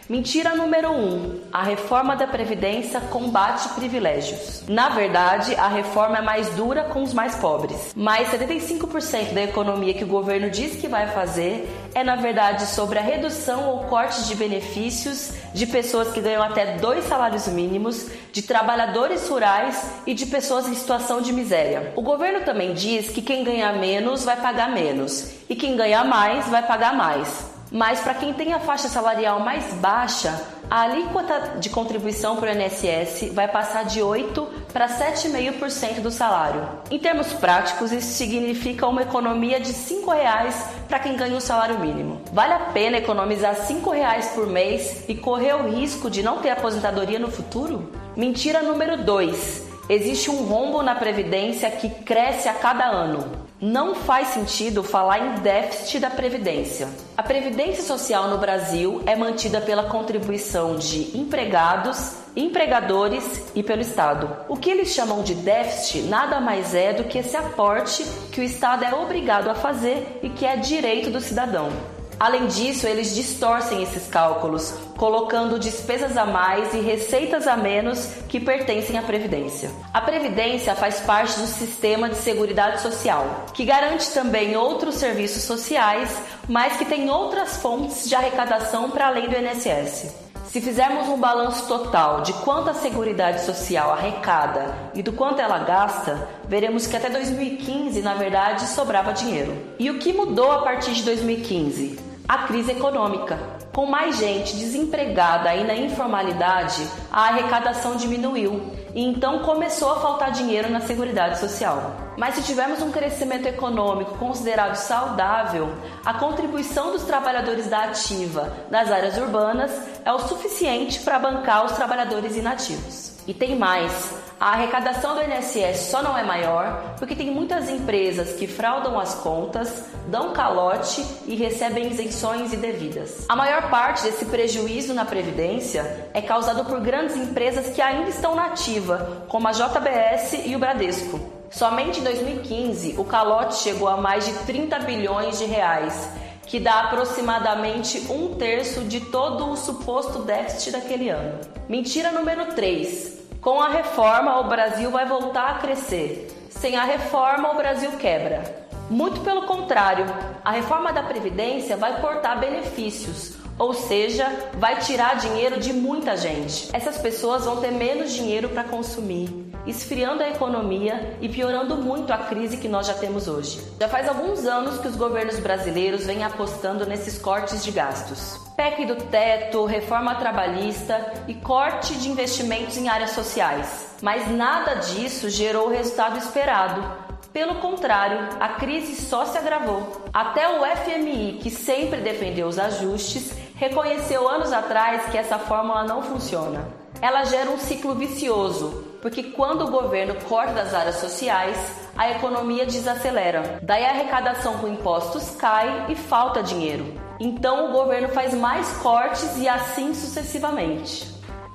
Mentira 0.10 0.55
número 0.55 0.89
1. 0.89 0.95
Um, 0.95 1.39
a 1.53 1.62
reforma 1.62 2.16
da 2.16 2.26
Previdência 2.26 2.99
combate 2.99 3.70
privilégios. 3.76 4.64
Na 4.68 4.89
verdade, 4.89 5.53
a 5.53 5.68
reforma 5.68 6.18
é 6.18 6.22
mais 6.22 6.49
dura 6.55 6.86
com 6.86 7.03
os 7.03 7.14
mais 7.14 7.36
pobres. 7.36 7.93
Mas 7.95 8.30
75% 8.30 9.34
da 9.34 9.43
economia 9.43 9.93
que 9.93 10.03
o 10.03 10.07
governo 10.07 10.49
diz 10.49 10.76
que 10.78 10.88
vai 10.88 11.05
fazer 11.10 11.70
é, 11.93 12.03
na 12.03 12.16
verdade, 12.16 12.66
sobre 12.66 12.97
a 12.97 13.03
redução 13.03 13.70
ou 13.70 13.84
corte 13.84 14.24
de 14.24 14.34
benefícios 14.34 15.32
de 15.53 15.68
pessoas 15.68 16.12
que 16.12 16.22
ganham 16.22 16.41
até 16.41 16.78
dois 16.78 17.05
salários 17.05 17.47
mínimos, 17.47 18.07
de 18.34 18.41
trabalhadores 18.41 19.30
rurais 19.30 19.91
e 20.07 20.16
de 20.16 20.26
pessoas 20.26 20.68
em 20.68 20.74
situação 20.74 21.22
de 21.22 21.32
miséria. 21.32 21.93
O 21.95 22.01
governo 22.01 22.43
também 22.43 22.74
diz 22.74 23.12
que 23.12 23.22
quem 23.22 23.43
ganha 23.43 23.74
menos 23.74 24.26
vai 24.26 24.38
pagar 24.38 24.72
menos 24.72 25.34
e 25.47 25.55
quem 25.55 25.78
ganha 25.78 26.03
mais 26.03 26.47
vai 26.47 26.66
pagar 26.66 26.95
mais. 26.95 27.59
Mas 27.72 27.99
para 27.99 28.15
quem 28.15 28.34
tem 28.34 28.53
a 28.53 28.59
faixa 28.59 28.88
salarial 28.88 29.39
mais 29.39 29.74
baixa, 29.76 30.41
a 30.70 30.82
alíquota 30.82 31.57
de 31.59 31.70
contribuição 31.70 32.38
para 32.38 32.51
o 32.51 32.55
INSS 32.55 33.32
vai 33.34 33.47
passar 33.47 33.86
de 33.86 34.01
8 34.01 34.47
para 34.74 34.88
7,5% 34.88 36.01
do 36.01 36.09
salário. 36.09 36.67
Em 36.89 36.97
termos 36.97 37.32
práticos, 37.34 37.91
isso 37.91 38.13
significa 38.13 38.88
uma 38.88 39.03
economia 39.03 39.59
de 39.59 39.72
R$ 39.72 39.78
5,00 39.78 40.53
para 40.88 40.99
quem 40.99 41.15
ganha 41.15 41.38
o 41.38 41.41
salário 41.41 41.80
mínimo. 41.80 42.22
Vale 42.34 42.53
a 42.53 42.59
pena 42.59 42.97
economizar 42.97 43.55
R$ 43.55 43.61
5,00 43.61 44.34
por 44.34 44.47
mês 44.47 45.05
e 45.07 45.15
correr 45.15 45.53
o 45.53 45.70
risco 45.70 46.09
de 46.09 46.24
não 46.24 46.39
ter 46.39 46.49
aposentadoria 46.49 47.20
no 47.20 47.32
futuro? 47.32 47.91
Mentira 48.15 48.63
número 48.63 49.03
2. 49.03 49.70
Existe 49.89 50.30
um 50.30 50.43
rombo 50.43 50.84
na 50.84 50.93
Previdência 50.93 51.70
que 51.72 51.89
cresce 51.89 52.47
a 52.47 52.53
cada 52.53 52.86
ano. 52.86 53.48
Não 53.62 53.93
faz 53.93 54.30
sentido 54.30 54.82
falar 54.82 55.20
em 55.20 55.41
déficit 55.41 55.99
da 55.99 56.10
Previdência. 56.10 56.88
A 57.18 57.22
Previdência 57.22 57.84
Social 57.84 58.30
no 58.30 58.38
Brasil 58.38 59.03
é 59.05 59.18
mantida 59.18 59.60
pela 59.60 59.84
contribuição 59.84 60.78
de 60.78 61.18
empregados, 61.18 62.14
empregadores 62.38 63.51
e 63.53 63.62
pelo 63.62 63.82
Estado. 63.82 64.34
O 64.47 64.55
que 64.55 64.70
eles 64.70 64.93
chamam 64.93 65.24
de 65.24 65.36
déficit 65.36 66.03
nada 66.03 66.39
mais 66.39 66.74
é 66.74 66.93
do 66.93 67.03
que 67.03 67.18
esse 67.18 67.36
aporte 67.36 68.05
que 68.32 68.39
o 68.39 68.43
Estado 68.43 68.86
é 68.86 68.95
obrigado 68.95 69.49
a 69.49 69.55
fazer 69.55 70.22
e 70.24 70.30
que 70.30 70.45
é 70.45 70.55
direito 70.55 71.10
do 71.10 71.20
cidadão. 71.20 71.98
Além 72.20 72.47
disso, 72.47 72.86
eles 72.86 73.15
distorcem 73.15 73.82
esses 73.82 74.07
cálculos, 74.07 74.74
colocando 74.97 75.57
despesas 75.57 76.17
a 76.17 76.26
mais 76.26 76.74
e 76.74 76.82
receitas 76.82 77.47
a 77.47 77.55
menos 77.55 78.07
que 78.28 78.41
pertencem 78.41 78.97
à 78.97 79.01
Previdência. 79.01 79.72
A 79.93 80.01
Previdência 80.01 80.76
faz 80.76 80.99
parte 80.99 81.39
do 81.39 81.47
sistema 81.47 82.09
de 82.09 82.17
Seguridade 82.17 82.82
Social, 82.82 83.45
que 83.53 83.63
garante 83.63 84.11
também 84.11 84.57
outros 84.57 84.95
serviços 84.95 85.43
sociais, 85.43 86.13
mas 86.49 86.76
que 86.76 86.84
tem 86.84 87.09
outras 87.09 87.55
fontes 87.55 88.09
de 88.09 88.15
arrecadação 88.15 88.91
para 88.91 89.07
além 89.07 89.30
do 89.30 89.38
INSS. 89.38 90.13
Se 90.49 90.59
fizermos 90.59 91.07
um 91.07 91.17
balanço 91.17 91.67
total 91.67 92.22
de 92.22 92.34
quanto 92.34 92.72
a 92.72 92.74
Seguridade 92.74 93.45
Social 93.45 93.91
arrecada 93.91 94.76
e 94.95 95.01
do 95.03 95.13
quanto 95.13 95.39
ela 95.39 95.59
gasta, 95.59 96.28
veremos 96.47 96.86
que 96.86 96.97
até 96.97 97.07
2015, 97.07 98.01
na 98.01 98.15
verdade, 98.15 98.65
sobrava 98.65 99.13
dinheiro. 99.13 99.55
E 99.78 99.89
o 99.91 99.99
que 99.99 100.11
mudou 100.11 100.51
a 100.51 100.63
partir 100.63 100.93
de 100.93 101.03
2015? 101.03 102.09
A 102.30 102.43
crise 102.45 102.73
econômica. 102.73 103.39
Com 103.73 103.88
mais 103.88 104.19
gente 104.19 104.55
desempregada 104.55 105.55
e 105.55 105.63
na 105.63 105.73
informalidade, 105.73 106.88
a 107.11 107.23
arrecadação 107.23 107.95
diminuiu 107.95 108.71
e 108.93 109.03
então 109.03 109.39
começou 109.39 109.91
a 109.91 109.99
faltar 109.99 110.32
dinheiro 110.32 110.69
na 110.69 110.80
Seguridade 110.80 111.39
Social. 111.39 111.91
Mas 112.19 112.36
se 112.36 112.43
tivermos 112.43 112.84
um 112.84 112.91
crescimento 112.91 113.47
econômico 113.47 114.15
considerado 114.19 114.75
saudável, 114.75 115.73
a 116.05 116.13
contribuição 116.13 116.91
dos 116.91 117.03
trabalhadores 117.03 117.65
da 117.65 117.86
ativa 117.86 118.55
das 118.69 118.91
áreas 118.91 119.17
urbanas 119.17 119.71
é 120.05 120.13
o 120.13 120.19
suficiente 120.19 120.99
para 120.99 121.17
bancar 121.17 121.65
os 121.65 121.71
trabalhadores 121.71 122.36
inativos. 122.36 123.09
E 123.30 123.34
tem 123.36 123.55
mais, 123.55 124.11
a 124.39 124.53
arrecadação 124.53 125.13
do 125.13 125.21
INSS 125.21 125.91
só 125.91 126.01
não 126.01 126.17
é 126.17 126.23
maior 126.23 126.95
porque 126.97 127.15
tem 127.15 127.30
muitas 127.30 127.69
empresas 127.69 128.36
que 128.36 128.47
fraudam 128.47 128.99
as 128.99 129.13
contas, 129.13 129.86
dão 130.07 130.34
calote 130.34 131.05
e 131.27 131.36
recebem 131.36 131.91
isenções 131.91 132.51
indevidas. 132.51 133.27
A 133.30 133.36
maior 133.36 133.69
parte 133.69 134.01
desse 134.01 134.25
prejuízo 134.25 134.95
na 134.95 135.05
Previdência 135.05 136.09
é 136.11 136.23
causado 136.23 136.65
por 136.65 136.80
grandes 136.80 137.15
empresas 137.15 137.69
que 137.69 137.84
ainda 137.84 138.09
estão 138.09 138.34
na 138.34 138.47
ativa, 138.47 139.27
como 139.27 139.47
a 139.47 139.51
JBS 139.51 140.47
e 140.47 140.55
o 140.55 140.59
Bradesco. 140.59 141.19
Somente 141.51 141.99
em 141.99 142.03
2015, 142.03 142.95
o 142.97 143.05
calote 143.05 143.57
chegou 143.57 143.88
a 143.88 143.97
mais 143.97 144.25
de 144.25 144.34
30 144.45 144.80
bilhões 144.80 145.38
de 145.38 145.45
reais, 145.45 146.09
que 146.49 146.59
dá 146.59 146.79
aproximadamente 146.79 148.11
um 148.11 148.33
terço 148.33 148.81
de 148.81 149.01
todo 149.01 149.51
o 149.51 149.55
suposto 149.55 150.23
déficit 150.23 150.71
daquele 150.71 151.07
ano. 151.07 151.39
Mentira 151.69 152.11
número 152.11 152.47
3. 152.55 153.19
Com 153.39 153.61
a 153.61 153.69
reforma, 153.69 154.39
o 154.39 154.49
Brasil 154.49 154.89
vai 154.89 155.05
voltar 155.05 155.51
a 155.51 155.53
crescer. 155.59 156.27
Sem 156.49 156.75
a 156.75 156.83
reforma, 156.83 157.51
o 157.51 157.55
Brasil 157.55 157.91
quebra. 157.99 158.67
Muito 158.89 159.21
pelo 159.21 159.43
contrário, 159.43 160.05
a 160.43 160.51
reforma 160.51 160.91
da 160.91 161.03
Previdência 161.03 161.77
vai 161.77 162.01
cortar 162.01 162.39
benefícios, 162.39 163.35
ou 163.59 163.75
seja, 163.75 164.25
vai 164.55 164.79
tirar 164.79 165.17
dinheiro 165.17 165.59
de 165.59 165.71
muita 165.71 166.17
gente. 166.17 166.67
Essas 166.73 166.97
pessoas 166.97 167.45
vão 167.45 167.57
ter 167.57 167.71
menos 167.71 168.11
dinheiro 168.11 168.49
para 168.49 168.63
consumir 168.63 169.48
esfriando 169.70 170.24
a 170.24 170.30
economia 170.30 171.17
e 171.22 171.30
piorando 171.30 171.76
muito 171.76 172.11
a 172.11 172.17
crise 172.17 172.57
que 172.57 172.67
nós 172.67 172.88
já 172.88 172.93
temos 172.93 173.28
hoje. 173.28 173.61
Já 173.80 173.88
faz 173.88 174.07
alguns 174.07 174.45
anos 174.45 174.80
que 174.80 174.88
os 174.88 174.95
governos 174.95 175.39
brasileiros 175.39 176.05
vêm 176.05 176.24
apostando 176.24 176.86
nesses 176.86 177.17
cortes 177.17 177.63
de 177.63 177.72
gastos. 177.72 178.39
PEC 178.55 178.86
do 178.86 178.95
teto, 178.95 179.65
reforma 179.65 180.15
trabalhista 180.15 181.13
e 181.28 181.34
corte 181.34 181.95
de 181.95 182.09
investimentos 182.09 182.78
em 182.78 182.89
áreas 182.89 183.11
sociais. 183.11 183.95
Mas 184.01 184.30
nada 184.30 184.76
disso 184.76 185.30
gerou 185.30 185.67
o 185.67 185.72
resultado 185.72 186.17
esperado. 186.17 187.09
Pelo 187.32 187.55
contrário, 187.55 188.28
a 188.39 188.49
crise 188.49 188.95
só 188.95 189.26
se 189.26 189.38
agravou. 189.38 190.09
Até 190.11 190.49
o 190.49 190.65
FMI, 190.65 191.39
que 191.41 191.51
sempre 191.51 192.01
defendeu 192.01 192.47
os 192.47 192.57
ajustes, 192.57 193.32
reconheceu 193.55 194.28
anos 194.28 194.51
atrás 194.51 195.03
que 195.11 195.17
essa 195.17 195.38
fórmula 195.38 195.84
não 195.84 196.01
funciona. 196.01 196.67
Ela 197.01 197.23
gera 197.23 197.49
um 197.49 197.57
ciclo 197.57 197.95
vicioso, 197.95 198.83
porque 199.01 199.23
quando 199.23 199.65
o 199.65 199.71
governo 199.71 200.15
corta 200.27 200.53
das 200.53 200.73
áreas 200.73 200.97
sociais, 200.97 201.57
a 201.97 202.11
economia 202.11 202.65
desacelera. 202.65 203.59
Daí 203.63 203.85
a 203.85 203.89
arrecadação 203.89 204.57
com 204.57 204.67
impostos 204.67 205.35
cai 205.35 205.85
e 205.89 205.95
falta 205.95 206.43
dinheiro. 206.43 206.93
Então 207.19 207.69
o 207.69 207.73
governo 207.73 208.09
faz 208.09 208.33
mais 208.33 208.69
cortes 208.77 209.37
e 209.37 209.47
assim 209.47 209.93
sucessivamente. 209.93 211.07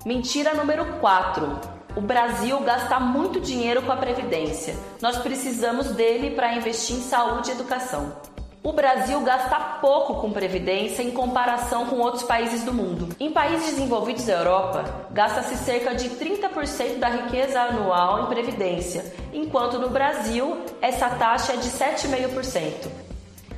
Mentira 0.05 0.55
número 0.55 0.85
4. 1.01 1.75
O 1.97 2.01
Brasil 2.01 2.59
gasta 2.61 2.99
muito 2.99 3.41
dinheiro 3.41 3.83
com 3.83 3.93
a 3.93 3.97
Previdência. 3.97 4.75
Nós 5.01 5.19
precisamos 5.19 5.89
dele 5.93 6.35
para 6.35 6.55
investir 6.55 6.97
em 6.97 7.03
saúde 7.03 7.51
e 7.51 7.53
educação. 7.53 8.13
O 8.67 8.73
Brasil 8.73 9.21
gasta 9.21 9.57
pouco 9.83 10.23
com 10.23 10.33
previdência 10.33 11.03
em 11.03 11.11
comparação 11.11 11.85
com 11.85 11.97
outros 11.97 12.23
países 12.23 12.65
do 12.65 12.73
mundo. 12.73 13.15
Em 13.21 13.31
países 13.31 13.75
desenvolvidos 13.75 14.25
da 14.25 14.39
Europa, 14.39 15.07
gasta-se 15.11 15.55
cerca 15.59 15.95
de 15.95 16.09
30% 16.09 16.99
da 16.99 17.11
riqueza 17.11 17.61
anual 17.61 18.23
em 18.23 18.27
previdência, 18.27 19.05
enquanto 19.35 19.79
no 19.79 19.91
Brasil 19.91 20.63
essa 20.81 21.11
taxa 21.11 21.53
é 21.53 21.57
de 21.57 21.69
7,5%. 21.69 22.89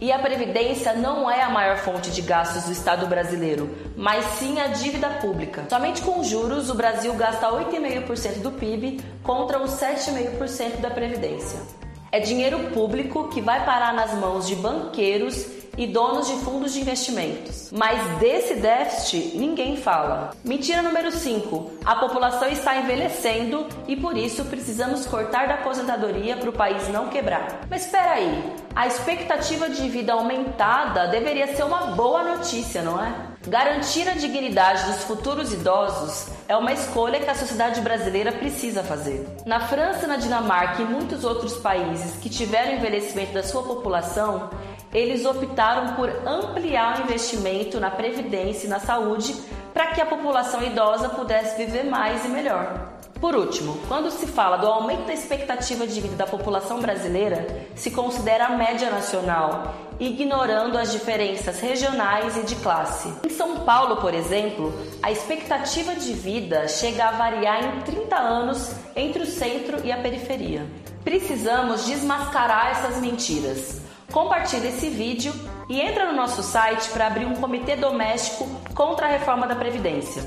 E 0.00 0.10
a 0.10 0.18
previdência 0.18 0.92
não 0.92 1.30
é 1.30 1.40
a 1.40 1.50
maior 1.50 1.76
fonte 1.76 2.10
de 2.10 2.20
gastos 2.22 2.64
do 2.64 2.72
Estado 2.72 3.06
brasileiro, 3.06 3.70
mas 3.96 4.24
sim 4.40 4.58
a 4.60 4.66
dívida 4.66 5.08
pública. 5.20 5.66
Somente 5.70 6.02
com 6.02 6.24
juros, 6.24 6.68
o 6.68 6.74
Brasil 6.74 7.14
gasta 7.14 7.46
8,5% 7.46 8.42
do 8.42 8.50
PIB 8.50 9.00
contra 9.22 9.62
os 9.62 9.70
7,5% 9.70 10.80
da 10.80 10.90
previdência. 10.90 11.85
É 12.16 12.20
dinheiro 12.20 12.70
público 12.70 13.28
que 13.28 13.42
vai 13.42 13.62
parar 13.66 13.92
nas 13.92 14.14
mãos 14.14 14.46
de 14.46 14.56
banqueiros 14.56 15.36
e 15.76 15.86
donos 15.86 16.26
de 16.28 16.36
fundos 16.44 16.72
de 16.72 16.80
investimentos. 16.80 17.70
Mas 17.72 18.18
desse 18.18 18.54
déficit 18.54 19.36
ninguém 19.36 19.76
fala. 19.76 20.30
Mentira 20.44 20.82
número 20.82 21.10
5. 21.10 21.72
A 21.84 21.96
população 21.96 22.48
está 22.48 22.76
envelhecendo 22.76 23.66
e 23.86 23.96
por 23.96 24.16
isso 24.16 24.44
precisamos 24.44 25.06
cortar 25.06 25.48
da 25.48 25.54
aposentadoria 25.54 26.36
para 26.36 26.50
o 26.50 26.52
país 26.52 26.88
não 26.88 27.08
quebrar. 27.08 27.66
Mas 27.68 27.84
espera 27.84 28.12
aí, 28.12 28.52
a 28.74 28.86
expectativa 28.86 29.68
de 29.68 29.88
vida 29.88 30.12
aumentada 30.12 31.08
deveria 31.08 31.54
ser 31.54 31.64
uma 31.64 31.88
boa 31.88 32.22
notícia, 32.22 32.82
não 32.82 33.02
é? 33.02 33.36
Garantir 33.48 34.08
a 34.08 34.14
dignidade 34.14 34.84
dos 34.86 35.04
futuros 35.04 35.52
idosos 35.52 36.26
é 36.48 36.56
uma 36.56 36.72
escolha 36.72 37.20
que 37.20 37.30
a 37.30 37.34
sociedade 37.34 37.80
brasileira 37.80 38.32
precisa 38.32 38.82
fazer. 38.82 39.24
Na 39.46 39.60
França, 39.60 40.06
na 40.06 40.16
Dinamarca 40.16 40.82
e 40.82 40.84
muitos 40.84 41.24
outros 41.24 41.54
países 41.56 42.16
que 42.16 42.28
tiveram 42.28 42.72
envelhecimento 42.72 43.32
da 43.32 43.44
sua 43.44 43.62
população, 43.62 44.50
eles 44.96 45.26
optaram 45.26 45.94
por 45.94 46.08
ampliar 46.26 46.98
o 46.98 47.02
investimento 47.02 47.78
na 47.78 47.90
previdência 47.90 48.66
e 48.66 48.70
na 48.70 48.80
saúde 48.80 49.36
para 49.74 49.88
que 49.88 50.00
a 50.00 50.06
população 50.06 50.62
idosa 50.62 51.10
pudesse 51.10 51.54
viver 51.58 51.84
mais 51.84 52.24
e 52.24 52.28
melhor. 52.28 52.94
Por 53.20 53.34
último, 53.34 53.78
quando 53.88 54.10
se 54.10 54.26
fala 54.26 54.56
do 54.56 54.66
aumento 54.66 55.06
da 55.06 55.12
expectativa 55.12 55.86
de 55.86 56.00
vida 56.00 56.16
da 56.16 56.26
população 56.26 56.80
brasileira, 56.80 57.46
se 57.74 57.90
considera 57.90 58.46
a 58.46 58.56
média 58.56 58.90
nacional, 58.90 59.74
ignorando 60.00 60.78
as 60.78 60.92
diferenças 60.92 61.60
regionais 61.60 62.34
e 62.38 62.44
de 62.44 62.54
classe. 62.56 63.12
Em 63.26 63.30
São 63.30 63.60
Paulo, 63.60 63.96
por 63.96 64.14
exemplo, 64.14 64.72
a 65.02 65.12
expectativa 65.12 65.94
de 65.94 66.14
vida 66.14 66.68
chega 66.68 67.04
a 67.04 67.12
variar 67.12 67.62
em 67.64 67.80
30 67.82 68.16
anos 68.16 68.72
entre 68.94 69.22
o 69.22 69.26
centro 69.26 69.84
e 69.84 69.92
a 69.92 69.98
periferia. 69.98 70.66
Precisamos 71.04 71.84
desmascarar 71.84 72.70
essas 72.70 72.98
mentiras. 72.98 73.85
Compartilhe 74.12 74.68
esse 74.68 74.88
vídeo 74.88 75.32
e 75.68 75.80
entra 75.80 76.06
no 76.06 76.12
nosso 76.16 76.40
site 76.42 76.88
para 76.90 77.08
abrir 77.08 77.26
um 77.26 77.34
comitê 77.34 77.76
doméstico 77.76 78.46
contra 78.74 79.06
a 79.06 79.10
reforma 79.10 79.46
da 79.46 79.54
Previdência. 79.54 80.22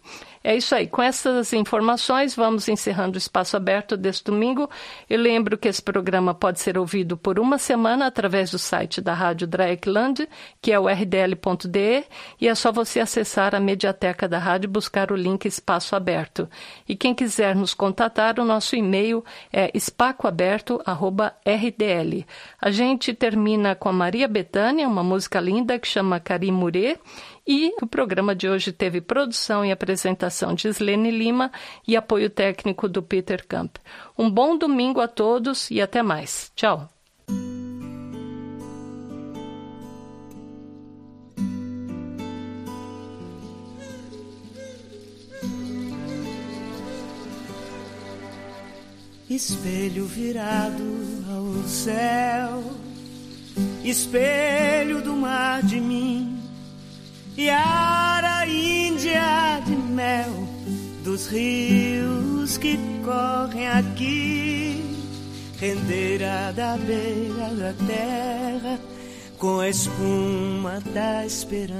É 0.47 0.55
isso 0.55 0.75
aí. 0.75 0.85
Com 0.85 1.01
essas 1.01 1.53
informações, 1.53 2.35
vamos 2.35 2.69
encerrando 2.69 3.15
o 3.15 3.17
espaço 3.17 3.57
aberto 3.57 3.97
deste 3.97 4.25
domingo. 4.25 4.69
Eu 5.09 5.19
lembro 5.19 5.57
que 5.57 5.67
esse 5.67 5.81
programa 5.81 6.35
pode 6.35 6.59
ser 6.59 6.77
ouvido 6.77 7.17
por 7.17 7.39
uma 7.39 7.57
semana 7.57 8.05
através 8.05 8.51
do 8.51 8.59
site 8.59 9.01
da 9.01 9.11
Rádio 9.11 9.47
Dreieckland, 9.47 10.29
que 10.61 10.71
é 10.71 10.79
o 10.79 10.87
rdl.de, 10.87 12.03
e 12.39 12.47
é 12.47 12.53
só 12.53 12.71
você 12.71 12.99
acessar 12.99 13.55
a 13.55 13.59
mediateca 13.59 14.27
da 14.27 14.37
rádio 14.37 14.67
e 14.67 14.71
buscar 14.71 15.11
o 15.11 15.15
link 15.15 15.47
Espaço 15.47 15.95
Aberto. 15.95 16.47
E 16.87 16.95
quem 16.95 17.15
quiser 17.15 17.55
nos 17.55 17.73
contatar, 17.73 18.39
o 18.39 18.45
nosso 18.45 18.75
e-mail 18.75 19.25
é 19.51 19.71
espacoaberto@rdl. 19.73 22.23
A 22.61 22.69
gente 22.69 23.15
termina 23.15 23.73
com 23.73 23.89
a 23.89 23.93
Maria 23.93 24.27
Bethânia, 24.27 24.87
uma 24.87 25.03
música 25.03 25.39
linda 25.39 25.79
que 25.79 25.87
chama 25.87 26.19
Karim 26.19 26.51
Murê, 26.51 26.99
e 27.47 27.73
o 27.81 27.85
programa 27.85 28.35
de 28.35 28.49
hoje 28.49 28.71
teve 28.71 28.99
produção 28.99 29.63
e 29.63 29.71
apresentação 29.71 30.53
de 30.53 30.67
Slene 30.69 31.11
Lima 31.11 31.51
e 31.87 31.95
apoio 31.95 32.29
técnico 32.29 32.89
do 32.89 33.03
Peter 33.03 33.45
Camp. 33.45 33.77
Um 34.17 34.29
bom 34.29 34.57
domingo 34.57 34.99
a 34.99 35.07
todos 35.07 35.69
e 35.69 35.81
até 35.81 36.01
mais. 36.01 36.51
Tchau. 36.55 36.89
Espelho 49.29 50.05
virado 50.05 50.83
ao 51.29 51.67
céu, 51.67 52.63
espelho 53.83 55.01
do 55.01 55.13
mar 55.13 55.61
de 55.61 55.81
mim 55.81 56.44
e 57.37 57.49
a 57.49 58.45
índia 58.47 59.61
de 59.65 59.75
mel 59.75 60.47
dos 61.03 61.27
rios 61.27 62.57
que 62.57 62.79
correm 63.03 63.67
aqui, 63.67 64.83
rendeira 65.59 66.53
da 66.55 66.77
beira 66.77 67.49
da 67.55 67.73
terra 67.85 68.79
com 69.37 69.59
a 69.59 69.69
espuma 69.69 70.81
da 70.93 71.25
esperança. 71.25 71.75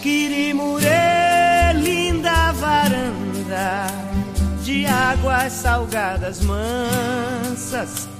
Quirimurê, 0.00 1.72
linda 1.74 2.52
varanda 2.52 3.86
de 4.62 4.86
águas 4.86 5.52
salgadas 5.52 6.40
mansas 6.40 8.11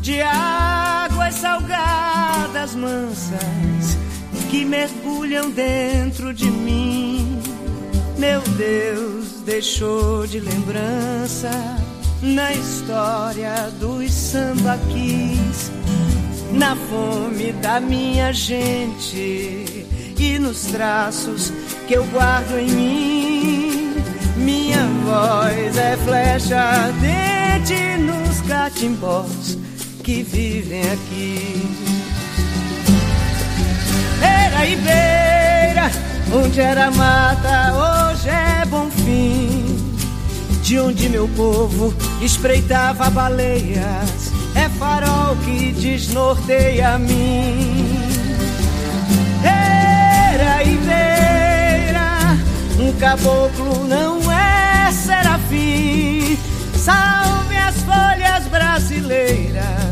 de 0.00 0.20
águas 0.22 1.34
salgadas 1.34 2.74
mansas 2.74 3.98
que 4.50 4.64
mergulham 4.64 5.50
dentro 5.50 6.32
de 6.32 6.50
mim. 6.50 7.38
Meu 8.18 8.40
Deus 8.40 9.42
deixou 9.44 10.26
de 10.26 10.40
lembrança 10.40 11.50
na 12.22 12.52
história 12.52 13.70
dos 13.78 14.12
sambaquis, 14.12 15.70
na 16.52 16.74
fome 16.74 17.52
da 17.52 17.78
minha 17.78 18.32
gente 18.32 19.86
e 20.18 20.38
nos 20.38 20.62
traços 20.66 21.52
que 21.86 21.94
eu 21.94 22.04
guardo 22.06 22.58
em 22.58 22.70
mim. 22.70 23.94
Minha 24.36 24.86
voz 25.04 25.76
é 25.76 25.96
flecha 25.98 26.58
ardente 26.58 27.74
nos 27.98 28.40
catimbós 28.48 29.58
que 30.02 30.22
vivem 30.22 30.82
aqui. 30.82 31.62
Era 34.22 34.66
e 34.66 34.76
beira, 34.76 35.90
onde 36.32 36.60
era 36.60 36.90
mata, 36.90 37.72
hoje 37.74 38.28
é 38.28 38.64
bom 38.66 38.90
fim. 38.90 39.76
De 40.62 40.78
onde 40.78 41.08
meu 41.08 41.28
povo 41.28 41.94
espreitava 42.22 43.10
baleias, 43.10 44.32
é 44.54 44.68
farol 44.68 45.36
que 45.44 45.72
desnorteia 45.72 46.94
a 46.94 46.98
mim. 46.98 47.96
Era 49.42 50.62
e 50.62 50.76
beira, 50.76 52.38
um 52.78 52.92
caboclo 52.98 53.86
não 53.88 54.20
é 54.30 54.92
serafim. 54.92 56.38
Salve 56.76 57.56
as 57.56 57.76
folhas 57.82 58.46
brasileiras, 58.50 59.89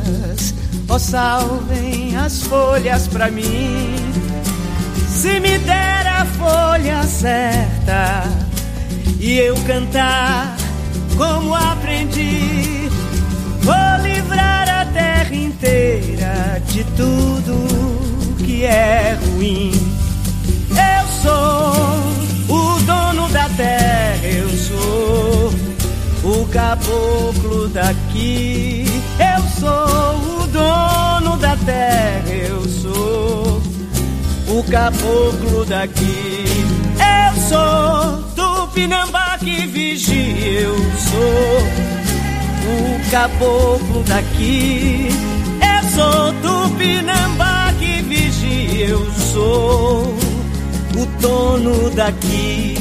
oh, 0.89 0.99
salvem 0.99 2.17
as 2.17 2.43
folhas 2.43 3.07
pra 3.09 3.31
mim. 3.31 3.95
Se 5.09 5.41
me 5.41 5.59
der 5.59 6.07
a 6.07 6.25
folha 6.25 7.03
certa 7.03 8.25
e 9.21 9.39
eu 9.39 9.55
cantar 9.67 10.57
como 11.17 11.55
aprendi, 11.55 12.89
vou 13.63 14.03
livrar 14.03 14.69
a 14.69 14.85
terra 14.87 15.35
inteira 15.35 16.63
de 16.67 16.85
tudo 16.97 18.37
que 18.39 18.65
é 18.65 19.19
ruim. 19.21 19.73
Eu 20.71 21.09
sou 21.23 22.57
o 22.57 22.79
dono 22.81 23.29
da 23.31 23.49
terra, 23.51 24.27
eu 24.27 24.49
sou 24.51 25.53
o 26.23 26.47
caboclo 26.49 27.69
daqui. 27.69 28.85
Eu 29.19 29.43
sou 29.59 30.37
o 30.37 30.38
dono 30.53 31.37
da 31.39 31.57
terra, 31.57 32.29
eu 32.29 32.63
sou 32.69 33.63
o 34.49 34.65
caboclo 34.71 35.65
daqui. 35.65 36.45
Eu 36.99 37.41
sou 37.49 38.23
Tupinambá 38.35 39.39
que 39.39 39.67
vigia, 39.67 40.61
eu 40.61 40.77
sou 40.99 41.61
o 42.67 43.11
caboclo 43.11 44.03
daqui. 44.05 45.09
Eu 45.61 45.91
sou 45.91 46.33
Tupinambá 46.43 47.59
vigia, 48.09 48.87
eu 48.87 49.11
sou 49.13 50.15
o 50.97 51.07
dono 51.21 51.91
daqui. 51.91 52.78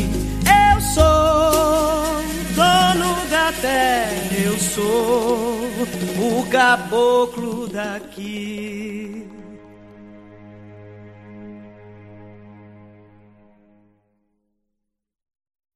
Terra, 3.61 4.35
eu 4.43 4.57
sou 4.57 5.59
o 6.17 6.47
caboclo 6.49 7.67
daqui. 7.67 9.27